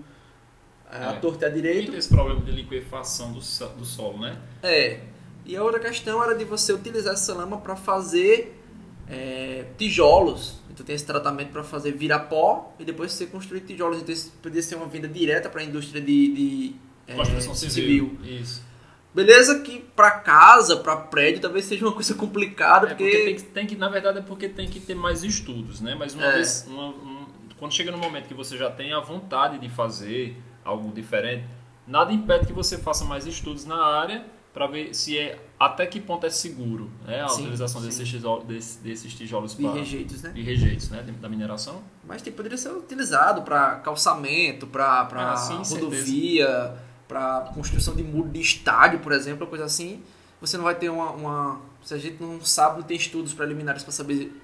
é. 0.92 1.04
a 1.04 1.14
torta 1.14 1.46
e 1.46 1.50
a 1.50 1.52
direita. 1.52 1.92
E 1.92 1.98
esse 1.98 2.10
problema 2.10 2.42
de 2.42 2.52
liquefação 2.52 3.32
do, 3.32 3.40
do 3.40 3.86
solo, 3.86 4.20
né? 4.20 4.38
É. 4.64 5.02
E 5.46 5.56
a 5.56 5.64
outra 5.64 5.80
questão 5.80 6.24
era 6.24 6.36
de 6.36 6.44
você 6.44 6.74
utilizar 6.74 7.14
essa 7.14 7.34
lama 7.34 7.58
para 7.58 7.76
fazer 7.76 8.62
é, 9.10 9.66
tijolos. 9.78 10.60
Então 10.78 10.86
tem 10.86 10.96
esse 10.96 11.08
tratamento 11.08 11.50
para 11.50 11.64
fazer 11.64 11.92
virar 11.92 12.20
pó 12.20 12.72
e 12.78 12.86
depois 12.86 13.12
você 13.12 13.26
construir 13.26 13.62
tijolos. 13.62 14.00
Então 14.00 14.14
isso 14.14 14.32
poderia 14.44 14.62
ser 14.62 14.76
uma 14.76 14.86
venda 14.86 15.08
direta 15.08 15.50
para 15.50 15.62
a 15.62 15.64
indústria 15.64 16.00
de, 16.00 16.34
de 16.34 16.76
é, 17.08 17.16
construção 17.16 17.56
civil. 17.56 18.16
civil. 18.22 18.40
Isso. 18.40 18.64
Beleza 19.12 19.62
que 19.62 19.80
para 19.80 20.12
casa, 20.12 20.78
para 20.78 20.96
prédio, 20.96 21.42
talvez 21.42 21.66
seja 21.66 21.84
uma 21.84 21.94
coisa 21.94 22.14
complicada, 22.14 22.86
é 22.86 22.90
porque... 22.90 23.04
porque 23.04 23.24
tem, 23.24 23.36
que, 23.36 23.42
tem, 23.42 23.66
que, 23.66 23.76
na 23.76 23.90
verdade, 23.90 24.20
é 24.20 24.22
porque 24.22 24.48
tem 24.48 24.70
que 24.70 24.80
ter 24.80 24.94
mais 24.94 25.24
estudos, 25.24 25.82
né? 25.82 25.96
Mas 25.96 26.14
uma 26.14 26.26
é. 26.26 26.34
vez, 26.34 26.68
uma, 26.68 26.90
um, 26.90 27.26
quando 27.58 27.74
chega 27.74 27.90
no 27.92 27.98
momento 27.98 28.28
que 28.28 28.36
você 28.36 28.56
já 28.56 28.70
tem 28.70 28.94
a 28.94 29.00
vontade 29.00 29.58
de 29.58 29.70
fazer 29.70 30.38
algo 30.64 30.94
diferente, 30.94 31.46
nada 31.88 32.14
impede 32.14 32.46
que 32.46 32.54
você 32.54 32.78
faça 32.78 33.04
mais 33.04 33.26
estudos 33.26 33.66
na 33.66 33.84
área 33.84 34.24
para 34.58 34.66
ver 34.66 34.92
se 34.96 35.16
é 35.16 35.40
até 35.60 35.86
que 35.86 36.02
ponto 36.02 36.26
é 36.26 36.32
seguro 36.32 36.90
né, 37.06 37.22
a 37.22 37.28
sim, 37.28 37.44
utilização 37.44 37.80
sim. 37.80 37.86
Desses, 37.86 38.10
tijolos, 38.10 38.46
desses, 38.46 38.76
desses 38.78 39.14
tijolos 39.14 39.56
de 39.56 39.68
rejeitos, 39.68 40.24
né? 40.24 40.32
De 40.32 40.42
rejeitos, 40.42 40.90
né? 40.90 41.06
Da 41.22 41.30
mineração. 41.30 41.84
Mas 42.04 42.24
tipo, 42.24 42.38
poderia 42.38 42.58
ser 42.58 42.72
utilizado 42.72 43.44
para 43.44 43.76
calçamento, 43.76 44.66
para 44.66 45.08
ah, 45.12 45.64
rodovia. 45.64 46.76
Para 47.08 47.52
construção 47.54 47.96
de 47.96 48.04
muro 48.04 48.28
de 48.28 48.42
estádio, 48.42 49.00
por 49.00 49.14
exemplo, 49.14 49.48
coisa 49.48 49.64
assim, 49.64 50.04
você 50.42 50.58
não 50.58 50.66
vai 50.66 50.76
ter 50.76 50.90
uma, 50.90 51.12
uma 51.12 51.62
se 51.82 51.94
a 51.94 51.98
gente 51.98 52.22
não 52.22 52.42
sabe, 52.42 52.80
não 52.80 52.84
tem 52.84 52.98
estudos 52.98 53.34
preliminares 53.34 53.84
para 53.84 53.94
saber 53.94 54.36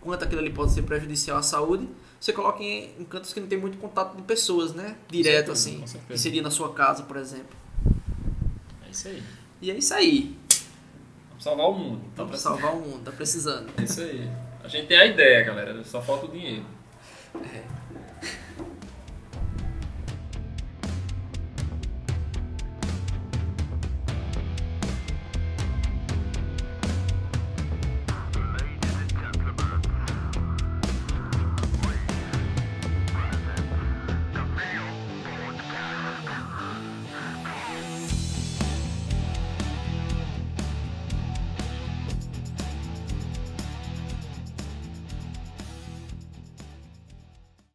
quanto 0.00 0.24
aquilo 0.24 0.40
ali 0.40 0.50
pode 0.50 0.72
ser 0.72 0.82
prejudicial 0.82 1.36
à 1.36 1.42
saúde, 1.42 1.86
você 2.18 2.32
coloca 2.32 2.62
em, 2.62 2.90
em 2.98 3.04
cantos 3.04 3.34
que 3.34 3.40
não 3.40 3.48
tem 3.48 3.58
muito 3.58 3.76
contato 3.76 4.16
de 4.16 4.22
pessoas, 4.22 4.72
né? 4.72 4.96
Direto 5.08 5.54
certeza, 5.54 5.98
assim, 5.98 6.06
que 6.06 6.16
seria 6.16 6.40
na 6.40 6.50
sua 6.50 6.72
casa, 6.72 7.02
por 7.02 7.16
exemplo. 7.18 7.54
É 8.86 8.90
isso 8.90 9.08
aí. 9.08 9.22
E 9.60 9.70
é 9.70 9.74
isso 9.74 9.94
aí. 9.94 10.36
Vamos 11.30 11.44
salvar 11.44 11.68
o 11.68 11.72
mundo. 11.72 12.00
Tá 12.14 12.24
Vamos 12.24 12.40
salvar 12.40 12.74
o 12.74 12.80
mundo, 12.80 13.04
tá 13.04 13.12
precisando. 13.12 13.70
É 13.78 13.84
isso 13.84 14.00
aí. 14.00 14.28
A 14.62 14.68
gente 14.68 14.86
tem 14.86 14.98
a 14.98 15.06
ideia, 15.06 15.44
galera, 15.44 15.84
só 15.84 16.02
falta 16.02 16.26
o 16.26 16.30
dinheiro. 16.30 16.64
É. 17.36 17.62